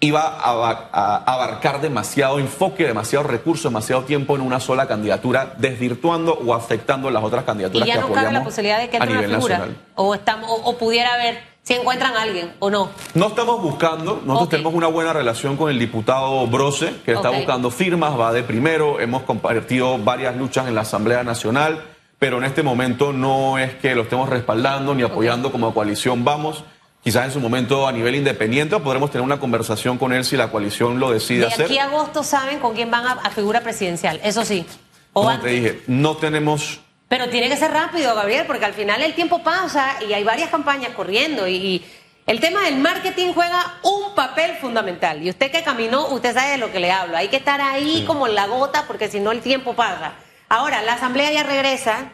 iba 0.00 0.20
a, 0.20 1.24
abarcar 1.24 1.80
demasiado 1.80 2.38
enfoque, 2.38 2.84
demasiado 2.84 3.26
recurso, 3.26 3.68
demasiado 3.68 4.02
tiempo 4.02 4.36
en 4.36 4.42
una 4.42 4.60
sola 4.60 4.86
candidatura, 4.86 5.54
desvirtuando 5.56 6.34
o 6.34 6.54
afectando 6.54 7.10
las 7.10 7.22
otras 7.22 7.44
candidaturas 7.44 7.86
¿Y 7.86 7.88
ya 7.88 7.94
que 7.94 8.00
no 8.00 8.06
apoyamos 8.06 8.24
cabe 8.24 8.38
la 8.38 8.44
posibilidad 8.44 8.78
de 8.80 8.90
que 8.90 8.96
a 8.98 9.06
nivel 9.06 9.30
figura? 9.30 9.58
nacional. 9.58 9.76
O, 9.94 10.14
estamos, 10.14 10.50
o, 10.50 10.76
pudiera 10.76 11.14
haber, 11.14 11.38
si 11.64 11.72
encuentran 11.74 12.14
a 12.16 12.22
alguien 12.22 12.52
o 12.60 12.70
no. 12.70 12.90
No 13.14 13.28
estamos 13.28 13.60
buscando, 13.62 14.22
nosotros 14.24 14.50
tenemos 14.50 14.74
una 14.74 14.86
buena 14.86 15.12
relación 15.12 15.56
con 15.56 15.70
el 15.70 15.78
diputado 15.78 16.46
Brose, 16.46 16.94
que 17.04 17.12
está 17.12 17.30
buscando 17.30 17.70
firmas, 17.70 18.18
va 18.18 18.32
de 18.32 18.42
primero, 18.42 19.00
hemos 19.00 19.22
compartido 19.22 19.98
varias 19.98 20.36
luchas 20.36 20.68
en 20.68 20.74
la 20.74 20.82
Asamblea 20.82 21.24
Nacional, 21.24 21.82
pero 22.18 22.38
en 22.38 22.44
este 22.44 22.62
momento 22.62 23.12
no 23.12 23.58
es 23.58 23.74
que 23.74 23.94
lo 23.94 24.02
estemos 24.02 24.28
respaldando 24.28 24.94
ni 24.94 25.02
apoyando 25.02 25.50
como 25.50 25.74
coalición 25.74 26.22
Vamos. 26.24 26.64
Quizás 27.02 27.26
en 27.26 27.32
su 27.32 27.40
momento 27.40 27.86
a 27.86 27.92
nivel 27.92 28.14
independiente 28.14 28.78
podremos 28.78 29.10
tener 29.10 29.24
una 29.24 29.38
conversación 29.38 29.98
con 29.98 30.12
él 30.14 30.24
si 30.24 30.36
la 30.38 30.50
coalición 30.50 30.98
lo 31.00 31.10
decide 31.10 31.40
De 31.40 31.46
hacer. 31.48 31.64
aquí 31.66 31.78
a 31.78 31.84
agosto 31.84 32.22
saben 32.22 32.60
con 32.60 32.74
quién 32.74 32.90
van 32.90 33.06
a, 33.06 33.12
a 33.12 33.30
figura 33.30 33.60
presidencial, 33.62 34.20
eso 34.22 34.42
sí. 34.44 34.64
O 35.12 35.20
Como 35.20 35.30
antes. 35.30 35.44
te 35.44 35.54
dije, 35.54 35.82
no 35.86 36.16
tenemos 36.16 36.80
Pero 37.08 37.28
tiene 37.28 37.48
que 37.48 37.56
ser 37.56 37.70
rápido, 37.70 38.14
Gabriel, 38.14 38.46
porque 38.46 38.64
al 38.64 38.74
final 38.74 39.02
el 39.02 39.14
tiempo 39.14 39.42
pasa 39.42 39.96
y 40.08 40.12
hay 40.12 40.24
varias 40.24 40.50
campañas 40.50 40.90
corriendo 40.94 41.46
y, 41.46 41.54
y 41.54 41.86
el 42.26 42.40
tema 42.40 42.62
del 42.62 42.78
marketing 42.78 43.32
juega 43.34 43.78
un 43.82 44.14
papel 44.14 44.56
fundamental. 44.56 45.22
Y 45.22 45.28
usted 45.28 45.50
que 45.50 45.62
caminó, 45.62 46.08
usted 46.08 46.32
sabe 46.32 46.52
de 46.52 46.58
lo 46.58 46.72
que 46.72 46.80
le 46.80 46.90
hablo. 46.90 47.16
Hay 47.16 47.28
que 47.28 47.36
estar 47.36 47.60
ahí 47.60 48.04
como 48.06 48.26
en 48.26 48.34
la 48.34 48.46
gota 48.46 48.84
porque 48.86 49.08
si 49.08 49.20
no 49.20 49.30
el 49.30 49.42
tiempo 49.42 49.74
pasa. 49.74 50.14
Ahora, 50.48 50.82
la 50.82 50.94
asamblea 50.94 51.30
ya 51.32 51.42
regresa 51.42 52.12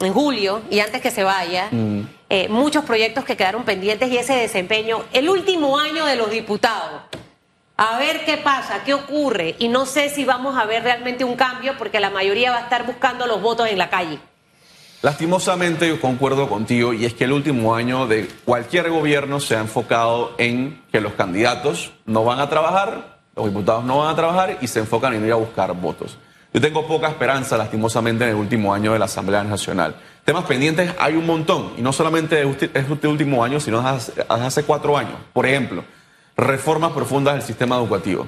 en 0.00 0.12
julio 0.12 0.62
y 0.70 0.80
antes 0.80 1.02
que 1.02 1.10
se 1.10 1.22
vaya, 1.22 1.68
eh, 2.30 2.48
muchos 2.48 2.84
proyectos 2.84 3.24
que 3.24 3.36
quedaron 3.36 3.64
pendientes 3.64 4.10
y 4.10 4.16
ese 4.16 4.34
desempeño, 4.34 5.04
el 5.12 5.28
último 5.28 5.78
año 5.78 6.06
de 6.06 6.16
los 6.16 6.30
diputados. 6.30 7.02
A 7.84 7.98
ver 7.98 8.24
qué 8.24 8.36
pasa, 8.36 8.84
qué 8.84 8.94
ocurre. 8.94 9.56
Y 9.58 9.66
no 9.66 9.86
sé 9.86 10.08
si 10.08 10.24
vamos 10.24 10.56
a 10.56 10.64
ver 10.66 10.84
realmente 10.84 11.24
un 11.24 11.34
cambio 11.34 11.72
porque 11.76 11.98
la 11.98 12.10
mayoría 12.10 12.52
va 12.52 12.58
a 12.58 12.60
estar 12.60 12.86
buscando 12.86 13.26
los 13.26 13.42
votos 13.42 13.66
en 13.68 13.76
la 13.76 13.90
calle. 13.90 14.20
Lastimosamente 15.02 15.88
yo 15.88 16.00
concuerdo 16.00 16.48
contigo 16.48 16.92
y 16.92 17.04
es 17.06 17.14
que 17.14 17.24
el 17.24 17.32
último 17.32 17.74
año 17.74 18.06
de 18.06 18.28
cualquier 18.44 18.88
gobierno 18.88 19.40
se 19.40 19.56
ha 19.56 19.58
enfocado 19.58 20.36
en 20.38 20.80
que 20.92 21.00
los 21.00 21.14
candidatos 21.14 21.90
no 22.06 22.22
van 22.24 22.38
a 22.38 22.48
trabajar, 22.48 23.18
los 23.34 23.46
diputados 23.46 23.82
no 23.84 23.98
van 23.98 24.10
a 24.10 24.14
trabajar 24.14 24.58
y 24.60 24.68
se 24.68 24.78
enfocan 24.78 25.14
en 25.14 25.26
ir 25.26 25.32
a 25.32 25.36
buscar 25.36 25.72
votos. 25.72 26.18
Yo 26.54 26.60
tengo 26.60 26.86
poca 26.86 27.08
esperanza, 27.08 27.56
lastimosamente, 27.56 28.22
en 28.22 28.30
el 28.30 28.36
último 28.36 28.72
año 28.72 28.92
de 28.92 29.00
la 29.00 29.06
Asamblea 29.06 29.42
Nacional. 29.42 29.96
Temas 30.24 30.44
pendientes 30.44 30.94
hay 31.00 31.14
un 31.16 31.26
montón, 31.26 31.72
y 31.76 31.82
no 31.82 31.92
solamente 31.92 32.36
de 32.36 32.70
este 32.74 33.08
último 33.08 33.42
año, 33.42 33.58
sino 33.58 33.80
hace- 33.80 34.12
hace 34.28 34.62
cuatro 34.62 34.96
años. 34.96 35.14
Por 35.32 35.46
ejemplo, 35.46 35.82
reformas 36.36 36.92
profundas 36.92 37.34
del 37.34 37.42
sistema 37.42 37.76
educativo. 37.76 38.26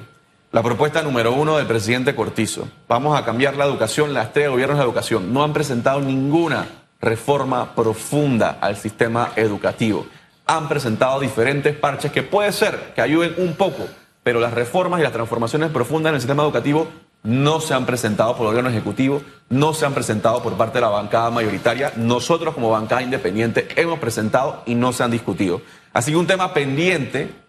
La 0.51 0.63
propuesta 0.63 1.01
número 1.01 1.33
uno 1.33 1.57
del 1.57 1.65
presidente 1.65 2.15
Cortizo. 2.15 2.67
Vamos 2.87 3.17
a 3.17 3.25
cambiar 3.25 3.57
la 3.57 3.65
educación, 3.65 4.13
las 4.13 4.31
tres 4.31 4.49
gobiernos 4.49 4.77
de 4.77 4.83
educación. 4.83 5.33
No 5.33 5.43
han 5.43 5.53
presentado 5.53 5.99
ninguna 5.99 6.65
reforma 7.01 7.75
profunda 7.75 8.57
al 8.61 8.77
sistema 8.77 9.31
educativo. 9.35 10.05
Han 10.45 10.69
presentado 10.69 11.19
diferentes 11.19 11.75
parches 11.75 12.11
que 12.11 12.23
puede 12.23 12.51
ser 12.51 12.93
que 12.95 13.01
ayuden 13.01 13.33
un 13.37 13.55
poco, 13.55 13.87
pero 14.23 14.39
las 14.39 14.53
reformas 14.53 14.99
y 14.99 15.03
las 15.03 15.11
transformaciones 15.11 15.71
profundas 15.71 16.11
en 16.11 16.15
el 16.15 16.21
sistema 16.21 16.43
educativo 16.43 16.87
no 17.23 17.59
se 17.59 17.73
han 17.73 17.85
presentado 17.85 18.37
por 18.37 18.45
el 18.45 18.49
órgano 18.51 18.69
ejecutivo, 18.69 19.23
no 19.49 19.73
se 19.73 19.85
han 19.85 19.93
presentado 19.93 20.43
por 20.43 20.53
parte 20.53 20.77
de 20.77 20.81
la 20.81 20.89
bancada 20.89 21.31
mayoritaria. 21.31 21.91
Nosotros 21.95 22.53
como 22.53 22.69
bancada 22.69 23.01
independiente 23.01 23.67
hemos 23.75 23.99
presentado 23.99 24.61
y 24.67 24.75
no 24.75 24.93
se 24.93 25.03
han 25.03 25.11
discutido. 25.11 25.61
Así 25.91 26.11
que 26.11 26.17
un 26.17 26.27
tema 26.27 26.53
pendiente 26.53 27.44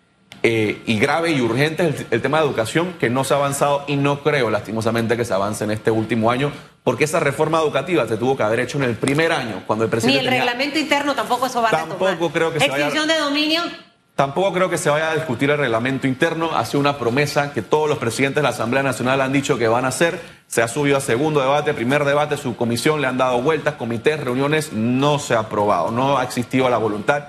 eh, 0.49 0.81
y 0.87 1.01
grave 1.01 1.33
y 1.33 1.41
urgente 1.41 1.89
es 1.89 2.01
el, 2.03 2.07
el, 2.13 2.23
tema 2.23 2.39
de 2.39 2.47
educación 2.47 2.95
que 3.01 3.11
no 3.11 3.25
se 3.25 3.35
ha 3.35 3.37
avanzado 3.37 3.83
y 3.89 3.97
no 3.97 4.23
creo 4.23 4.49
lastimosamente 4.49 5.17
que 5.17 5.25
se 5.25 5.35
avance 5.35 5.65
en 5.65 5.73
este 5.73 5.91
último 5.91 6.31
año 6.31 6.53
porque 6.85 7.03
esa 7.03 7.19
reforma 7.19 7.59
educativa 7.59 8.07
se 8.07 8.17
tuvo 8.17 8.37
que 8.37 8.45
haber 8.45 8.61
hecho 8.61 8.79
en 8.79 8.85
el 8.85 8.95
primer 8.95 9.33
año 9.33 9.65
cuando 9.67 9.85
el 9.85 9.91
presidente... 9.91 10.21
Ni 10.21 10.25
el 10.25 10.31
tenía- 10.31 10.45
reglamento 10.45 10.79
interno 10.79 11.17
tampoco 11.17 11.47
eso 11.47 11.61
va 11.63 11.69
a 11.69 11.71
Tampoco 11.73 12.31
creo 12.31 12.53
que 12.53 12.61
se 12.61 12.69
vaya- 12.69 12.85
Extinción 12.85 13.09
de 13.09 13.19
dominio, 13.19 13.63
Tampoco 14.15 14.53
creo 14.55 14.71
que 14.71 14.79
se 14.79 14.89
vaya 14.89 15.11
a 15.11 15.15
discutir 15.15 15.51
el 15.51 15.59
reglamento 15.59 16.07
interno. 16.07 16.57
Ha 16.57 16.65
sido 16.65 16.81
una 16.81 16.97
promesa 16.97 17.53
que 17.53 17.61
todos 17.61 17.87
los 17.87 17.99
presidentes 17.99 18.37
de 18.37 18.45
la 18.45 18.49
Asamblea 18.49 18.83
Nacional 18.83 19.21
han 19.21 19.31
dicho 19.31 19.59
que 19.59 19.69
van 19.69 19.85
a 19.85 19.89
hacer. 19.89 20.19
Se 20.47 20.63
ha 20.63 20.69
subido 20.69 20.97
a 20.97 21.03
segundo 21.03 21.41
debate, 21.41 21.75
primer 21.75 22.03
debate, 22.07 22.39
su 22.39 22.57
comisión 22.57 23.03
le 23.03 23.09
han 23.09 23.19
dado 23.19 23.43
vueltas, 23.43 23.75
comités, 23.75 24.19
reuniones, 24.19 24.73
no 24.73 25.19
se 25.19 25.35
ha 25.35 25.41
aprobado, 25.41 25.91
no 25.91 26.17
ha 26.17 26.25
existido 26.25 26.71
la 26.71 26.79
voluntad. 26.79 27.25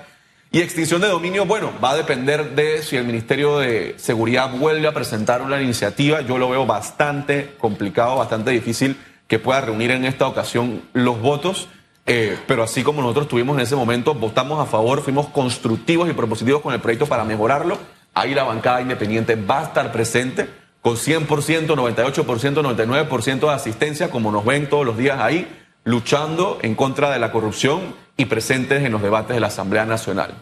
Y 0.50 0.60
extinción 0.60 1.02
de 1.02 1.08
dominio, 1.08 1.44
bueno, 1.44 1.72
va 1.84 1.90
a 1.90 1.96
depender 1.96 2.54
de 2.54 2.82
si 2.82 2.96
el 2.96 3.04
Ministerio 3.04 3.58
de 3.58 3.94
Seguridad 3.98 4.50
vuelve 4.50 4.88
a 4.88 4.94
presentar 4.94 5.42
una 5.42 5.60
iniciativa. 5.60 6.22
Yo 6.22 6.38
lo 6.38 6.48
veo 6.48 6.64
bastante 6.64 7.54
complicado, 7.58 8.16
bastante 8.16 8.50
difícil 8.50 8.96
que 9.26 9.38
pueda 9.38 9.60
reunir 9.60 9.90
en 9.90 10.06
esta 10.06 10.26
ocasión 10.26 10.80
los 10.94 11.20
votos. 11.20 11.68
Eh, 12.06 12.38
pero 12.46 12.62
así 12.62 12.82
como 12.82 13.02
nosotros 13.02 13.28
tuvimos 13.28 13.58
en 13.58 13.64
ese 13.64 13.76
momento, 13.76 14.14
votamos 14.14 14.58
a 14.58 14.64
favor, 14.64 15.02
fuimos 15.02 15.26
constructivos 15.26 16.08
y 16.08 16.14
propositivos 16.14 16.62
con 16.62 16.72
el 16.72 16.80
proyecto 16.80 17.04
para 17.04 17.24
mejorarlo. 17.24 17.76
Ahí 18.14 18.34
la 18.34 18.44
bancada 18.44 18.80
independiente 18.80 19.34
va 19.34 19.60
a 19.60 19.64
estar 19.64 19.92
presente 19.92 20.48
con 20.80 20.96
100%, 20.96 21.26
98%, 21.66 22.16
99% 22.24 23.40
de 23.40 23.50
asistencia, 23.50 24.08
como 24.08 24.32
nos 24.32 24.46
ven 24.46 24.70
todos 24.70 24.86
los 24.86 24.96
días 24.96 25.20
ahí, 25.20 25.46
luchando 25.88 26.58
en 26.60 26.74
contra 26.74 27.10
de 27.10 27.18
la 27.18 27.32
corrupción 27.32 27.94
y 28.18 28.26
presentes 28.26 28.84
en 28.84 28.92
los 28.92 29.00
debates 29.00 29.34
de 29.34 29.40
la 29.40 29.46
Asamblea 29.46 29.86
Nacional. 29.86 30.34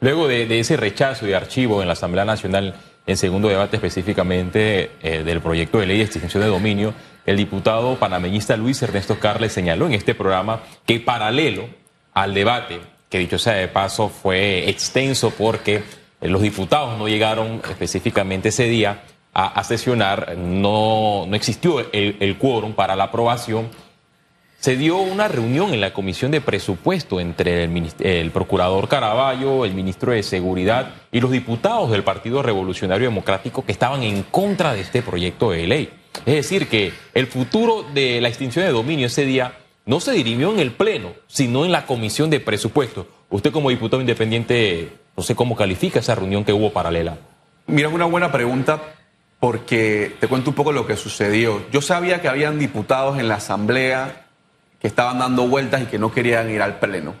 Luego 0.00 0.26
de, 0.26 0.46
de 0.46 0.58
ese 0.58 0.76
rechazo 0.76 1.28
y 1.28 1.34
archivo 1.34 1.80
en 1.80 1.86
la 1.86 1.92
Asamblea 1.92 2.24
Nacional, 2.24 2.74
en 3.06 3.16
segundo 3.16 3.46
debate 3.46 3.76
específicamente 3.76 4.90
eh, 5.00 5.22
del 5.22 5.40
proyecto 5.40 5.78
de 5.78 5.86
ley 5.86 5.98
de 5.98 6.02
extinción 6.02 6.42
de 6.42 6.48
dominio, 6.48 6.94
el 7.26 7.36
diputado 7.36 7.94
panameñista 7.94 8.56
Luis 8.56 8.82
Ernesto 8.82 9.20
Carles 9.20 9.52
señaló 9.52 9.86
en 9.86 9.92
este 9.92 10.16
programa 10.16 10.62
que 10.84 10.98
paralelo 10.98 11.68
al 12.12 12.34
debate, 12.34 12.80
que 13.08 13.18
dicho 13.18 13.38
sea 13.38 13.52
de 13.52 13.68
paso 13.68 14.08
fue 14.08 14.68
extenso 14.68 15.30
porque 15.30 15.84
eh, 16.20 16.28
los 16.28 16.42
diputados 16.42 16.98
no 16.98 17.06
llegaron 17.06 17.62
específicamente 17.70 18.48
ese 18.48 18.64
día 18.64 19.04
a, 19.32 19.46
a 19.46 19.62
sesionar, 19.62 20.36
no, 20.36 21.24
no 21.28 21.36
existió 21.36 21.78
el, 21.92 22.16
el 22.18 22.36
quórum 22.36 22.72
para 22.72 22.96
la 22.96 23.04
aprobación 23.04 23.68
se 24.60 24.76
dio 24.76 24.98
una 24.98 25.28
reunión 25.28 25.72
en 25.72 25.80
la 25.80 25.92
Comisión 25.92 26.32
de 26.32 26.40
Presupuesto 26.40 27.20
entre 27.20 27.64
el, 27.64 28.30
procurador 28.32 28.88
Caraballo, 28.88 29.64
el 29.64 29.72
ministro 29.72 30.12
de 30.12 30.24
Seguridad 30.24 30.94
y 31.12 31.20
los 31.20 31.30
diputados 31.30 31.92
del 31.92 32.02
Partido 32.02 32.42
Revolucionario 32.42 33.08
Democrático 33.08 33.64
que 33.64 33.70
estaban 33.70 34.02
en 34.02 34.24
contra 34.24 34.74
de 34.74 34.80
este 34.80 35.00
proyecto 35.00 35.52
de 35.52 35.66
ley. 35.68 35.90
Es 36.26 36.34
decir, 36.34 36.66
que 36.66 36.92
el 37.14 37.28
futuro 37.28 37.84
de 37.94 38.20
la 38.20 38.28
extinción 38.28 38.64
de 38.64 38.72
dominio 38.72 39.06
ese 39.06 39.24
día 39.24 39.52
no 39.86 40.00
se 40.00 40.10
dirimió 40.10 40.50
en 40.52 40.58
el 40.58 40.72
Pleno, 40.72 41.12
sino 41.28 41.64
en 41.64 41.70
la 41.70 41.86
Comisión 41.86 42.28
de 42.28 42.40
Presupuesto. 42.40 43.06
Usted 43.30 43.52
como 43.52 43.70
diputado 43.70 44.00
independiente, 44.00 44.88
no 45.16 45.22
sé 45.22 45.36
cómo 45.36 45.54
califica 45.54 46.00
esa 46.00 46.16
reunión 46.16 46.44
que 46.44 46.52
hubo 46.52 46.72
paralela. 46.72 47.16
Mira, 47.68 47.88
es 47.88 47.94
una 47.94 48.06
buena 48.06 48.32
pregunta 48.32 48.82
porque 49.38 50.16
te 50.18 50.26
cuento 50.26 50.50
un 50.50 50.56
poco 50.56 50.72
lo 50.72 50.84
que 50.84 50.96
sucedió. 50.96 51.62
Yo 51.70 51.80
sabía 51.80 52.20
que 52.20 52.26
habían 52.26 52.58
diputados 52.58 53.20
en 53.20 53.28
la 53.28 53.36
Asamblea 53.36 54.24
que 54.80 54.86
estaban 54.86 55.18
dando 55.18 55.48
vueltas 55.48 55.82
y 55.82 55.86
que 55.86 55.98
no 55.98 56.12
querían 56.12 56.50
ir 56.50 56.62
al 56.62 56.78
Pleno. 56.78 57.14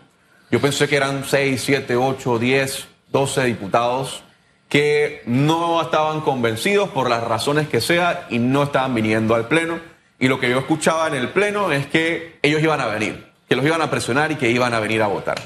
Yo 0.50 0.60
pensé 0.60 0.88
que 0.88 0.96
eran 0.96 1.24
6, 1.24 1.62
7, 1.62 1.96
8, 1.96 2.38
10, 2.38 2.88
12 3.10 3.44
diputados 3.44 4.22
que 4.68 5.22
no 5.26 5.80
estaban 5.80 6.20
convencidos 6.20 6.90
por 6.90 7.08
las 7.08 7.24
razones 7.24 7.68
que 7.68 7.80
sea 7.80 8.26
y 8.30 8.38
no 8.38 8.64
estaban 8.64 8.94
viniendo 8.94 9.34
al 9.34 9.48
Pleno. 9.48 9.80
Y 10.18 10.28
lo 10.28 10.40
que 10.40 10.50
yo 10.50 10.58
escuchaba 10.58 11.06
en 11.08 11.14
el 11.14 11.30
Pleno 11.30 11.72
es 11.72 11.86
que 11.86 12.38
ellos 12.42 12.62
iban 12.62 12.80
a 12.80 12.86
venir, 12.86 13.26
que 13.48 13.56
los 13.56 13.64
iban 13.64 13.80
a 13.82 13.90
presionar 13.90 14.32
y 14.32 14.36
que 14.36 14.50
iban 14.50 14.74
a 14.74 14.80
venir 14.80 15.02
a 15.02 15.06
votar. 15.06 15.38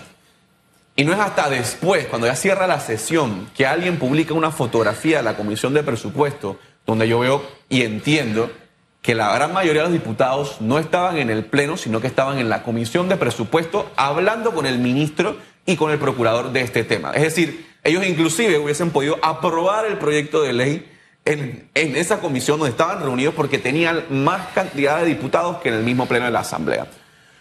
Y 0.97 1.05
no 1.05 1.13
es 1.13 1.21
hasta 1.21 1.49
después, 1.49 2.07
cuando 2.07 2.27
ya 2.27 2.37
cierra 2.37 2.67
la 2.67 2.81
sesión, 2.81 3.49
que 3.57 3.67
alguien 3.67 3.99
publica 3.99 4.35
una 4.35 4.51
fotografía 4.51 5.19
de 5.19 5.23
la 5.23 5.37
Comisión 5.37 5.73
de 5.73 5.83
Presupuesto, 5.83 6.59
donde 6.87 7.09
yo 7.09 7.21
veo 7.21 7.43
y 7.69 7.83
entiendo 7.83 8.51
que 9.03 9.17
la 9.17 9.35
gran 9.35 9.53
mayoría 9.53 9.83
de 9.83 9.89
los 9.89 9.93
diputados 9.93 10.61
no 10.61 10.79
estaban 10.79 11.19
en 11.19 11.29
el 11.29 11.45
Pleno, 11.45 11.77
sino 11.77 12.01
que 12.01 12.07
estaban 12.07 12.39
en 12.39 12.49
la 12.49 12.63
Comisión 12.63 13.09
de 13.09 13.17
Presupuesto 13.17 13.91
hablando 13.97 14.53
con 14.53 14.65
el 14.65 14.79
ministro 14.79 15.37
y 15.67 15.77
con 15.77 15.91
el 15.91 15.99
procurador 15.99 16.53
de 16.53 16.61
este 16.61 16.85
tema. 16.85 17.11
Es 17.11 17.23
decir, 17.23 17.67
ellos 17.83 18.07
inclusive 18.07 18.59
hubiesen 18.59 18.91
podido 18.91 19.19
aprobar 19.21 19.87
el 19.87 19.99
proyecto 19.99 20.43
de 20.43 20.53
ley 20.53 20.89
en, 21.25 21.69
esa 21.75 22.21
comisión 22.21 22.59
donde 22.59 22.71
estaban 22.71 23.01
reunidos 23.01 23.35
porque 23.35 23.59
tenían 23.59 24.05
más 24.11 24.49
cantidad 24.55 25.01
de 25.01 25.07
diputados 25.07 25.59
que 25.59 25.69
en 25.69 25.77
el 25.77 25.83
mismo 25.83 26.07
Pleno 26.07 26.27
de 26.27 26.33
la 26.33 26.41
Asamblea. 26.41 26.87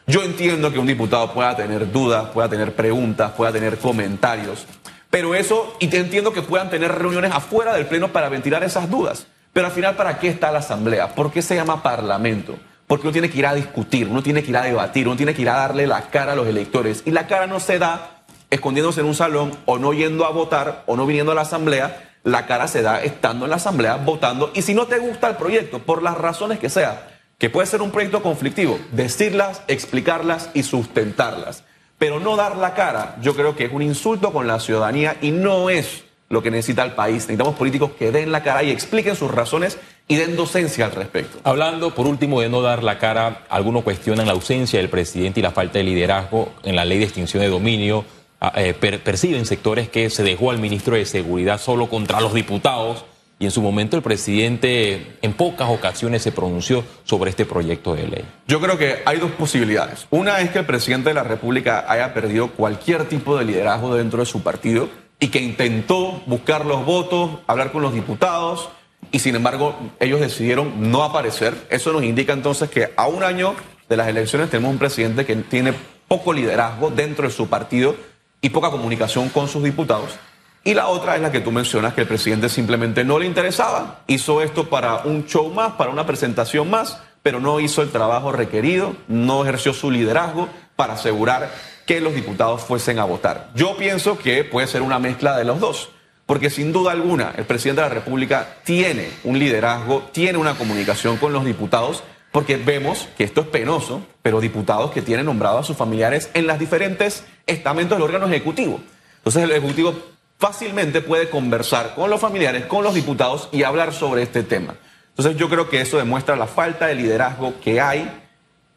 Yo 0.07 0.23
entiendo 0.23 0.73
que 0.73 0.79
un 0.79 0.87
diputado 0.87 1.31
pueda 1.31 1.55
tener 1.55 1.91
dudas, 1.91 2.29
pueda 2.29 2.49
tener 2.49 2.73
preguntas, 2.73 3.31
pueda 3.31 3.51
tener 3.51 3.77
comentarios, 3.77 4.65
pero 5.11 5.35
eso, 5.35 5.75
y 5.79 5.87
te 5.87 5.97
entiendo 5.97 6.33
que 6.33 6.41
puedan 6.41 6.71
tener 6.71 6.91
reuniones 6.91 7.31
afuera 7.31 7.73
del 7.75 7.85
Pleno 7.85 8.11
para 8.11 8.29
ventilar 8.29 8.63
esas 8.63 8.89
dudas. 8.89 9.27
Pero 9.53 9.67
al 9.67 9.73
final, 9.73 9.95
¿para 9.95 10.17
qué 10.17 10.29
está 10.29 10.51
la 10.51 10.59
Asamblea? 10.59 11.13
¿Por 11.13 11.31
qué 11.31 11.41
se 11.41 11.55
llama 11.55 11.83
Parlamento? 11.83 12.57
Porque 12.87 13.07
uno 13.07 13.11
tiene 13.11 13.29
que 13.29 13.39
ir 13.39 13.45
a 13.45 13.53
discutir, 13.53 14.07
uno 14.07 14.23
tiene 14.23 14.43
que 14.43 14.49
ir 14.49 14.57
a 14.57 14.63
debatir, 14.63 15.07
uno 15.07 15.17
tiene 15.17 15.33
que 15.33 15.41
ir 15.41 15.49
a 15.49 15.57
darle 15.57 15.87
la 15.87 16.03
cara 16.09 16.33
a 16.33 16.35
los 16.35 16.47
electores. 16.47 17.03
Y 17.05 17.11
la 17.11 17.27
cara 17.27 17.47
no 17.47 17.59
se 17.59 17.79
da 17.79 18.23
escondiéndose 18.49 19.01
en 19.01 19.07
un 19.07 19.15
salón 19.15 19.51
o 19.65 19.77
no 19.77 19.93
yendo 19.93 20.25
a 20.25 20.29
votar 20.29 20.83
o 20.87 20.95
no 20.95 21.05
viniendo 21.05 21.33
a 21.33 21.35
la 21.35 21.41
Asamblea. 21.41 22.11
La 22.23 22.45
cara 22.45 22.67
se 22.67 22.81
da 22.81 23.01
estando 23.01 23.45
en 23.45 23.51
la 23.51 23.57
Asamblea, 23.57 23.95
votando. 23.97 24.51
Y 24.53 24.61
si 24.61 24.73
no 24.73 24.85
te 24.87 24.99
gusta 24.99 25.29
el 25.29 25.35
proyecto, 25.35 25.79
por 25.79 26.01
las 26.01 26.17
razones 26.17 26.59
que 26.59 26.69
sea, 26.69 27.09
que 27.37 27.49
puede 27.49 27.67
ser 27.67 27.81
un 27.81 27.91
proyecto 27.91 28.21
conflictivo, 28.21 28.79
decirlas, 28.91 29.63
explicarlas 29.67 30.49
y 30.53 30.63
sustentarlas. 30.63 31.63
Pero 31.97 32.19
no 32.19 32.35
dar 32.35 32.55
la 32.55 32.73
cara, 32.73 33.17
yo 33.21 33.35
creo 33.35 33.55
que 33.55 33.65
es 33.65 33.71
un 33.71 33.81
insulto 33.81 34.31
con 34.31 34.47
la 34.47 34.59
ciudadanía 34.59 35.17
y 35.21 35.31
no 35.31 35.69
es 35.69 36.03
lo 36.31 36.41
que 36.41 36.49
necesita 36.51 36.83
el 36.83 36.91
país. 36.93 37.15
Necesitamos 37.17 37.55
políticos 37.55 37.91
que 37.99 38.11
den 38.11 38.31
la 38.31 38.41
cara 38.43 38.63
y 38.63 38.71
expliquen 38.71 39.15
sus 39.15 39.29
razones 39.31 39.77
y 40.07 40.15
den 40.15 40.35
docencia 40.35 40.85
al 40.85 40.91
respecto. 40.93 41.39
Hablando, 41.43 41.93
por 41.93 42.07
último, 42.07 42.41
de 42.41 42.49
no 42.49 42.61
dar 42.61 42.83
la 42.83 42.97
cara, 42.97 43.43
algunos 43.49 43.83
cuestionan 43.83 44.25
la 44.27 44.33
ausencia 44.33 44.79
del 44.79 44.89
presidente 44.89 45.39
y 45.39 45.43
la 45.43 45.51
falta 45.51 45.77
de 45.77 45.83
liderazgo 45.83 46.51
en 46.63 46.75
la 46.75 46.85
ley 46.85 46.97
de 46.97 47.05
extinción 47.05 47.41
de 47.43 47.49
dominio. 47.49 48.03
Ah, 48.39 48.53
eh, 48.55 48.73
per- 48.73 49.01
perciben 49.03 49.45
sectores 49.45 49.87
que 49.89 50.09
se 50.09 50.23
dejó 50.23 50.49
al 50.49 50.57
ministro 50.57 50.95
de 50.95 51.05
Seguridad 51.05 51.61
solo 51.61 51.87
contra 51.87 52.19
los 52.21 52.33
diputados 52.33 53.05
y 53.37 53.45
en 53.45 53.51
su 53.51 53.61
momento 53.61 53.95
el 53.97 54.01
presidente 54.03 55.17
en 55.21 55.33
pocas 55.33 55.69
ocasiones 55.69 56.21
se 56.23 56.31
pronunció 56.31 56.83
sobre 57.03 57.29
este 57.29 57.45
proyecto 57.45 57.93
de 57.95 58.07
ley. 58.07 58.25
Yo 58.47 58.59
creo 58.59 58.77
que 58.77 58.97
hay 59.05 59.17
dos 59.19 59.31
posibilidades. 59.31 60.07
Una 60.09 60.39
es 60.41 60.49
que 60.51 60.59
el 60.59 60.65
presidente 60.65 61.09
de 61.09 61.15
la 61.15 61.23
República 61.23 61.85
haya 61.87 62.13
perdido 62.13 62.49
cualquier 62.51 63.05
tipo 63.05 63.37
de 63.37 63.45
liderazgo 63.45 63.95
dentro 63.95 64.19
de 64.19 64.25
su 64.25 64.41
partido 64.41 64.89
y 65.21 65.29
que 65.29 65.39
intentó 65.39 66.21
buscar 66.25 66.65
los 66.65 66.83
votos, 66.83 67.29
hablar 67.45 67.71
con 67.71 67.83
los 67.83 67.93
diputados 67.93 68.69
y 69.11 69.19
sin 69.19 69.35
embargo 69.35 69.75
ellos 69.99 70.19
decidieron 70.19 70.91
no 70.91 71.03
aparecer. 71.03 71.55
Eso 71.69 71.93
nos 71.93 72.03
indica 72.03 72.33
entonces 72.33 72.69
que 72.69 72.91
a 72.97 73.07
un 73.07 73.23
año 73.23 73.53
de 73.87 73.97
las 73.97 74.07
elecciones 74.07 74.49
tenemos 74.49 74.71
un 74.71 74.79
presidente 74.79 75.25
que 75.25 75.35
tiene 75.35 75.73
poco 76.07 76.33
liderazgo 76.33 76.89
dentro 76.89 77.27
de 77.27 77.33
su 77.33 77.47
partido 77.47 77.95
y 78.41 78.49
poca 78.49 78.71
comunicación 78.71 79.29
con 79.29 79.47
sus 79.47 79.63
diputados. 79.63 80.17
Y 80.63 80.73
la 80.73 80.87
otra 80.87 81.15
es 81.15 81.21
la 81.21 81.31
que 81.31 81.39
tú 81.39 81.51
mencionas, 81.51 81.93
que 81.93 82.01
el 82.01 82.07
presidente 82.07 82.49
simplemente 82.49 83.03
no 83.03 83.19
le 83.19 83.27
interesaba. 83.27 84.01
Hizo 84.07 84.41
esto 84.41 84.69
para 84.69 85.03
un 85.03 85.25
show 85.27 85.53
más, 85.53 85.73
para 85.73 85.91
una 85.91 86.07
presentación 86.07 86.69
más, 86.69 86.99
pero 87.21 87.39
no 87.39 87.59
hizo 87.59 87.83
el 87.83 87.91
trabajo 87.91 88.31
requerido, 88.31 88.95
no 89.07 89.43
ejerció 89.43 89.73
su 89.73 89.91
liderazgo 89.91 90.49
para 90.75 90.93
asegurar 90.93 91.51
que 91.91 91.99
los 91.99 92.15
diputados 92.15 92.61
fuesen 92.61 92.99
a 92.99 93.03
votar. 93.03 93.49
Yo 93.53 93.75
pienso 93.75 94.17
que 94.17 94.45
puede 94.45 94.65
ser 94.65 94.81
una 94.81 94.97
mezcla 94.97 95.37
de 95.37 95.43
los 95.43 95.59
dos, 95.59 95.89
porque 96.25 96.49
sin 96.49 96.71
duda 96.71 96.93
alguna 96.93 97.33
el 97.35 97.43
presidente 97.43 97.81
de 97.81 97.89
la 97.89 97.93
República 97.93 98.59
tiene 98.63 99.09
un 99.25 99.37
liderazgo, 99.37 100.07
tiene 100.13 100.37
una 100.37 100.53
comunicación 100.53 101.17
con 101.17 101.33
los 101.33 101.43
diputados, 101.43 102.01
porque 102.31 102.55
vemos 102.55 103.09
que 103.17 103.25
esto 103.25 103.41
es 103.41 103.47
penoso, 103.47 104.05
pero 104.21 104.39
diputados 104.39 104.91
que 104.91 105.01
tienen 105.01 105.25
nombrados 105.25 105.59
a 105.59 105.63
sus 105.67 105.75
familiares 105.75 106.29
en 106.33 106.47
los 106.47 106.57
diferentes 106.57 107.25
estamentos 107.45 107.97
del 107.97 108.03
órgano 108.03 108.25
ejecutivo. 108.27 108.79
Entonces 109.17 109.43
el 109.43 109.51
ejecutivo 109.51 109.93
fácilmente 110.37 111.01
puede 111.01 111.29
conversar 111.29 111.93
con 111.93 112.09
los 112.09 112.21
familiares, 112.21 112.67
con 112.67 112.85
los 112.85 112.93
diputados 112.93 113.49
y 113.51 113.63
hablar 113.63 113.91
sobre 113.91 114.23
este 114.23 114.43
tema. 114.43 114.75
Entonces 115.09 115.35
yo 115.35 115.49
creo 115.49 115.67
que 115.67 115.81
eso 115.81 115.97
demuestra 115.97 116.37
la 116.37 116.47
falta 116.47 116.87
de 116.87 116.95
liderazgo 116.95 117.55
que 117.61 117.81
hay 117.81 118.20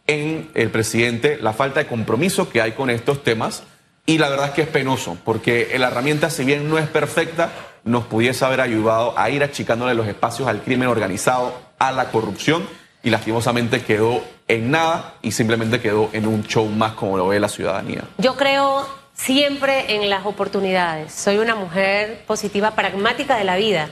en 0.07 0.51
el 0.55 0.71
presidente, 0.71 1.39
la 1.41 1.53
falta 1.53 1.81
de 1.81 1.87
compromiso 1.87 2.51
que 2.51 2.61
hay 2.61 2.73
con 2.73 2.91
estos 2.91 3.23
temas 3.23 3.63
Y 4.07 4.19
la 4.19 4.29
verdad 4.29 4.49
es 4.49 4.53
que 4.53 4.63
es 4.63 4.69
penoso, 4.69 5.17
porque 5.25 5.75
la 5.79 5.89
herramienta, 5.89 6.29
si 6.29 6.45
bien 6.45 6.69
no 6.69 6.79
es 6.79 6.87
perfecta, 6.87 7.51
nos 7.85 8.05
pudiese 8.05 8.45
haber 8.45 8.61
ayudado 8.61 9.19
a 9.19 9.31
ir 9.31 9.43
achicándole 9.43 9.95
los 9.95 10.07
espacios 10.07 10.47
al 10.47 10.61
crimen 10.61 10.89
organizado, 10.89 11.59
a 11.79 11.91
la 11.91 12.11
corrupción, 12.11 12.69
y 13.03 13.09
lastimosamente 13.09 13.83
quedó 13.83 14.23
en 14.47 14.71
nada 14.71 15.15
y 15.23 15.33
simplemente 15.33 15.81
quedó 15.81 16.11
en 16.13 16.27
un 16.27 16.45
show 16.45 16.67
más 16.67 16.93
como 16.93 17.17
lo 17.17 17.29
ve 17.29 17.41
la 17.41 17.49
ciudadanía. 17.49 18.03
Yo 18.19 18.37
creo 18.37 18.87
siempre 19.15 19.95
en 19.95 20.11
las 20.11 20.27
oportunidades. 20.27 21.13
Soy 21.13 21.39
una 21.39 21.55
mujer 21.55 22.25
positiva, 22.27 22.73
pragmática 22.73 23.37
de 23.39 23.45
la 23.45 23.57
vida. 23.57 23.89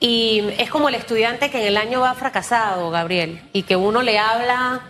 Y 0.00 0.42
es 0.58 0.68
como 0.68 0.90
el 0.90 0.96
estudiante 0.96 1.50
que 1.50 1.62
en 1.62 1.68
el 1.68 1.76
año 1.78 2.00
va 2.00 2.14
fracasado, 2.14 2.90
Gabriel, 2.90 3.40
y 3.54 3.62
que 3.62 3.76
uno 3.76 4.02
le 4.02 4.18
habla 4.18 4.82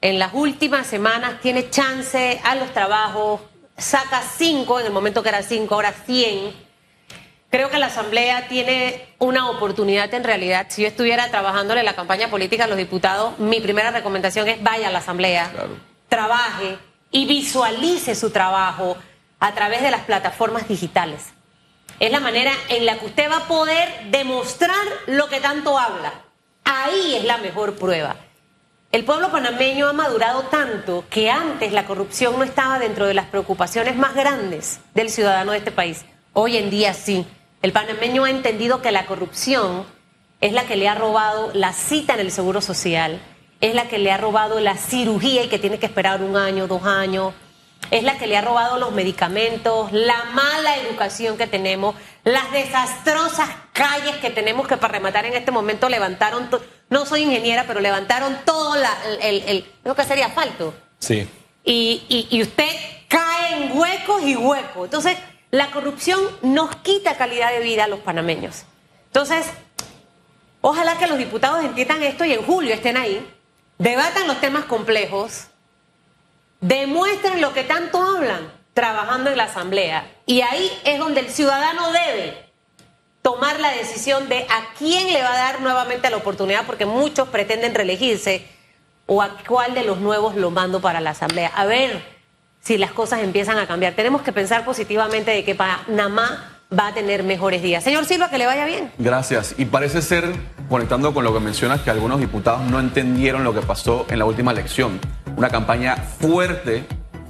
en 0.00 0.18
las 0.18 0.32
últimas 0.34 0.86
semanas, 0.86 1.40
tiene 1.40 1.70
chance 1.70 2.40
a 2.44 2.54
los 2.54 2.72
trabajos, 2.72 3.40
saca 3.76 4.22
cinco, 4.22 4.80
en 4.80 4.86
el 4.86 4.92
momento 4.92 5.22
que 5.22 5.28
era 5.28 5.42
cinco, 5.42 5.74
ahora 5.74 5.92
cien. 5.92 6.52
Creo 7.50 7.70
que 7.70 7.78
la 7.78 7.86
Asamblea 7.86 8.46
tiene 8.48 9.14
una 9.18 9.48
oportunidad 9.48 10.12
en 10.12 10.22
realidad. 10.22 10.66
Si 10.68 10.82
yo 10.82 10.88
estuviera 10.88 11.30
trabajándole 11.30 11.80
en 11.80 11.86
la 11.86 11.96
campaña 11.96 12.28
política 12.28 12.64
a 12.64 12.66
los 12.66 12.76
diputados, 12.76 13.38
mi 13.38 13.60
primera 13.60 13.90
recomendación 13.90 14.48
es 14.48 14.62
vaya 14.62 14.88
a 14.88 14.92
la 14.92 14.98
Asamblea, 14.98 15.50
trabaje 16.08 16.78
y 17.10 17.26
visualice 17.26 18.14
su 18.14 18.30
trabajo 18.30 18.96
a 19.40 19.54
través 19.54 19.82
de 19.82 19.90
las 19.90 20.02
plataformas 20.02 20.68
digitales. 20.68 21.32
Es 22.00 22.12
la 22.12 22.20
manera 22.20 22.52
en 22.68 22.86
la 22.86 22.98
que 22.98 23.06
usted 23.06 23.30
va 23.30 23.38
a 23.38 23.48
poder 23.48 24.10
demostrar 24.10 24.86
lo 25.06 25.28
que 25.28 25.40
tanto 25.40 25.78
habla. 25.78 26.12
Ahí 26.64 27.16
es 27.16 27.24
la 27.24 27.38
mejor 27.38 27.76
prueba. 27.76 28.16
El 28.90 29.04
pueblo 29.04 29.30
panameño 29.30 29.86
ha 29.86 29.92
madurado 29.92 30.44
tanto 30.44 31.04
que 31.10 31.30
antes 31.30 31.72
la 31.72 31.84
corrupción 31.84 32.38
no 32.38 32.42
estaba 32.42 32.78
dentro 32.78 33.06
de 33.06 33.12
las 33.12 33.26
preocupaciones 33.26 33.96
más 33.96 34.14
grandes 34.14 34.80
del 34.94 35.10
ciudadano 35.10 35.52
de 35.52 35.58
este 35.58 35.72
país. 35.72 36.06
Hoy 36.32 36.56
en 36.56 36.70
día 36.70 36.94
sí. 36.94 37.26
El 37.60 37.72
panameño 37.72 38.24
ha 38.24 38.30
entendido 38.30 38.80
que 38.80 38.90
la 38.90 39.04
corrupción 39.04 39.84
es 40.40 40.54
la 40.54 40.64
que 40.64 40.76
le 40.76 40.88
ha 40.88 40.94
robado 40.94 41.50
la 41.52 41.74
cita 41.74 42.14
en 42.14 42.20
el 42.20 42.32
Seguro 42.32 42.62
Social, 42.62 43.20
es 43.60 43.74
la 43.74 43.88
que 43.88 43.98
le 43.98 44.10
ha 44.10 44.16
robado 44.16 44.58
la 44.58 44.78
cirugía 44.78 45.44
y 45.44 45.48
que 45.48 45.58
tiene 45.58 45.78
que 45.78 45.86
esperar 45.86 46.22
un 46.22 46.38
año, 46.38 46.66
dos 46.66 46.84
años, 46.84 47.34
es 47.90 48.04
la 48.04 48.16
que 48.16 48.26
le 48.26 48.38
ha 48.38 48.40
robado 48.40 48.78
los 48.78 48.92
medicamentos, 48.92 49.92
la 49.92 50.24
mala 50.32 50.76
educación 50.76 51.36
que 51.36 51.46
tenemos, 51.46 51.94
las 52.24 52.50
desastrosas 52.52 53.50
calles 53.74 54.16
que 54.16 54.30
tenemos 54.30 54.66
que 54.66 54.78
para 54.78 54.94
rematar 54.94 55.26
en 55.26 55.34
este 55.34 55.50
momento 55.50 55.90
levantaron, 55.90 56.48
no 56.90 57.06
soy 57.06 57.22
ingeniera, 57.22 57.64
pero 57.66 57.80
levantaron 57.80 58.38
todo 58.44 58.74
el, 59.20 59.66
lo 59.84 59.94
que 59.94 60.04
sería 60.04 60.26
asfalto. 60.26 60.74
Sí. 60.98 61.28
Y, 61.64 62.26
y 62.30 62.42
usted 62.42 62.68
cae 63.08 63.64
en 63.64 63.78
huecos 63.78 64.22
y 64.22 64.36
huecos. 64.36 64.84
Entonces, 64.84 65.16
la 65.50 65.70
corrupción 65.70 66.20
nos 66.42 66.74
quita 66.76 67.16
calidad 67.16 67.50
de 67.52 67.60
vida 67.60 67.84
a 67.84 67.88
los 67.88 68.00
panameños. 68.00 68.64
Entonces, 69.06 69.46
ojalá 70.60 70.98
que 70.98 71.06
los 71.06 71.18
diputados 71.18 71.64
entiendan 71.64 72.02
esto 72.02 72.24
y 72.24 72.32
en 72.32 72.42
julio 72.42 72.74
estén 72.74 72.96
ahí, 72.96 73.26
debatan 73.78 74.26
los 74.26 74.40
temas 74.40 74.64
complejos 74.64 75.48
demuestren 76.60 77.40
lo 77.40 77.52
que 77.52 77.64
tanto 77.64 78.00
hablan 78.00 78.52
trabajando 78.74 79.30
en 79.30 79.36
la 79.36 79.44
Asamblea. 79.44 80.10
Y 80.26 80.40
ahí 80.42 80.70
es 80.84 80.98
donde 80.98 81.20
el 81.20 81.30
ciudadano 81.30 81.92
debe 81.92 82.47
tomar 83.22 83.60
la 83.60 83.70
decisión 83.72 84.28
de 84.28 84.44
a 84.44 84.74
quién 84.78 85.12
le 85.12 85.22
va 85.22 85.32
a 85.32 85.36
dar 85.36 85.60
nuevamente 85.60 86.10
la 86.10 86.16
oportunidad, 86.16 86.66
porque 86.66 86.86
muchos 86.86 87.28
pretenden 87.28 87.74
reelegirse, 87.74 88.46
o 89.06 89.22
a 89.22 89.36
cuál 89.46 89.74
de 89.74 89.84
los 89.84 89.98
nuevos 89.98 90.36
lo 90.36 90.50
mando 90.50 90.80
para 90.80 91.00
la 91.00 91.10
Asamblea. 91.10 91.50
A 91.54 91.64
ver 91.64 92.02
si 92.60 92.76
las 92.76 92.92
cosas 92.92 93.20
empiezan 93.22 93.58
a 93.58 93.66
cambiar. 93.66 93.94
Tenemos 93.94 94.22
que 94.22 94.32
pensar 94.32 94.64
positivamente 94.64 95.30
de 95.30 95.44
que 95.44 95.54
Panamá 95.54 96.58
va 96.76 96.88
a 96.88 96.94
tener 96.94 97.22
mejores 97.22 97.62
días. 97.62 97.82
Señor 97.82 98.04
Silva, 98.04 98.28
que 98.28 98.36
le 98.36 98.46
vaya 98.46 98.66
bien. 98.66 98.92
Gracias. 98.98 99.54
Y 99.56 99.64
parece 99.64 100.02
ser, 100.02 100.30
conectando 100.68 101.14
con 101.14 101.24
lo 101.24 101.32
que 101.32 101.40
mencionas, 101.40 101.80
que 101.80 101.90
algunos 101.90 102.20
diputados 102.20 102.62
no 102.70 102.78
entendieron 102.78 103.44
lo 103.44 103.54
que 103.54 103.62
pasó 103.62 104.06
en 104.10 104.18
la 104.18 104.26
última 104.26 104.52
elección. 104.52 105.00
Una 105.36 105.48
campaña 105.48 105.96
fuerte 105.96 106.84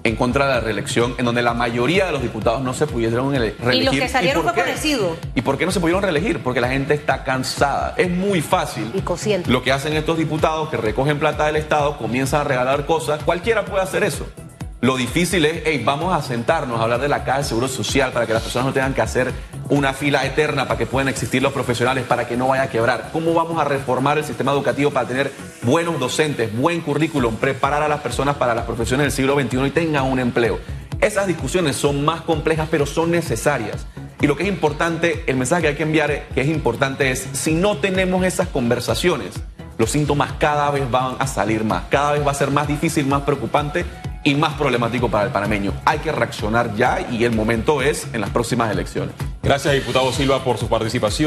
en 0.05 0.17
contra 0.17 0.47
de 0.47 0.55
la 0.55 0.61
reelección, 0.61 1.15
en 1.19 1.25
donde 1.25 1.43
la 1.43 1.55
mayoría 1.55 2.07
de 2.07 2.13
los 2.13 2.23
diputados 2.23 2.63
no 2.63 2.75
se 2.75 2.87
pudieron 2.87 3.33
reelegir. 3.33 3.75
Y 3.75 3.85
los 3.85 3.95
que 3.95 4.09
salieron 4.09 4.43
fue 4.43 4.53
parecido. 4.53 5.17
¿Y 5.35 5.43
por 5.43 5.59
qué 5.59 5.67
no 5.67 5.73
se 5.73 5.81
pudieron 5.81 6.03
reelegir? 6.03 6.43
Porque 6.43 6.61
la 6.61 6.69
gente 6.69 6.95
está 6.95 7.25
cansada. 7.25 7.95
Es 7.97 8.11
muy 8.11 8.41
fácil. 8.41 8.91
Y 8.95 9.01
cociente. 9.01 9.51
Lo 9.51 9.63
que 9.63 9.73
hacen 9.73 9.93
estos 9.95 10.19
diputados 10.19 10.69
que 10.69 10.77
recogen 10.77 11.19
plata 11.19 11.47
del 11.47 11.57
Estado, 11.57 11.99
comienzan 11.99 12.43
a 12.43 12.45
regalar 12.45 12.87
cosas. 12.87 13.23
Cualquiera 13.23 13.65
puede 13.65 13.83
hacer 13.83 14.05
eso. 14.05 14.27
Lo 14.81 14.97
difícil 14.97 15.45
es, 15.45 15.63
hey, 15.65 15.83
vamos 15.85 16.15
a 16.15 16.23
sentarnos 16.23 16.79
a 16.79 16.85
hablar 16.85 17.01
de 17.01 17.09
la 17.09 17.25
caja 17.25 17.39
de 17.39 17.45
seguro 17.45 17.67
social 17.67 18.13
para 18.13 18.27
que 18.27 18.33
las 18.33 18.43
personas 18.43 18.67
no 18.67 18.73
tengan 18.73 18.95
que 18.95 19.03
hacer 19.03 19.33
una 19.71 19.93
fila 19.93 20.25
eterna 20.25 20.69
para 20.69 20.79
que 20.79 20.87
puedan 20.87 21.09
existir 21.09 21.43
los 21.43 21.53
profesionales, 21.53 22.05
para 22.07 22.29
que 22.29 22.37
no 22.37 22.47
vaya 22.47 22.63
a 22.63 22.71
quebrar. 22.71 23.11
¿Cómo 23.13 23.35
vamos 23.35 23.61
a 23.61 23.65
reformar 23.65 24.19
el 24.19 24.25
sistema 24.25 24.53
educativo 24.53 24.93
para 24.93 25.09
tener 25.09 25.33
buenos 25.69 26.01
docentes, 26.01 26.57
buen 26.57 26.81
currículum, 26.81 27.37
preparar 27.37 27.83
a 27.83 27.89
las 27.89 28.01
personas 28.01 28.37
para 28.37 28.55
las 28.55 28.65
profesiones 28.65 29.05
del 29.05 29.13
siglo 29.13 29.39
XXI 29.39 29.67
y 29.67 29.71
tengan 29.71 30.05
un 30.05 30.19
empleo? 30.19 30.59
Esas 31.03 31.27
discusiones 31.27 31.77
son 31.77 32.07
más 32.07 32.23
complejas, 32.23 32.69
pero 32.71 32.87
son 32.87 33.11
necesarias. 33.11 33.87
Y 34.19 34.27
lo 34.27 34.35
que 34.35 34.45
es 34.45 34.49
importante, 34.49 35.25
el 35.27 35.37
mensaje 35.37 35.63
que 35.63 35.69
hay 35.69 35.75
que 35.75 35.83
enviar, 35.83 36.27
que 36.35 36.41
es 36.41 36.49
importante, 36.49 37.11
es 37.11 37.29
si 37.35 37.55
no 37.55 37.77
tenemos 37.77 38.25
esas 38.25 38.49
conversaciones, 38.49 39.35
los 39.77 39.91
síntomas 39.91 40.33
cada 40.39 40.71
vez 40.71 40.91
van 40.91 41.17
a 41.19 41.27
salir 41.27 41.65
más, 41.65 41.85
cada 41.91 42.13
vez 42.13 42.27
va 42.27 42.31
a 42.31 42.35
ser 42.35 42.51
más 42.51 42.67
difícil, 42.67 43.07
más 43.07 43.23
preocupante 43.23 43.85
y 44.25 44.35
más 44.35 44.55
problemático 44.55 45.11
para 45.11 45.27
el 45.27 45.33
panameño. 45.33 45.75
Hay 45.85 45.99
que 45.99 46.13
reaccionar 46.13 46.75
ya 46.77 47.07
y 47.11 47.25
el 47.25 47.33
momento 47.37 47.83
es 47.83 48.07
en 48.15 48.23
las 48.23 48.31
próximas 48.31 48.73
elecciones. 48.73 49.15
Gracias, 49.43 49.75
diputado 49.75 50.13
Silva, 50.13 50.43
por 50.43 50.57
su 50.57 50.67
participación. 50.67 51.27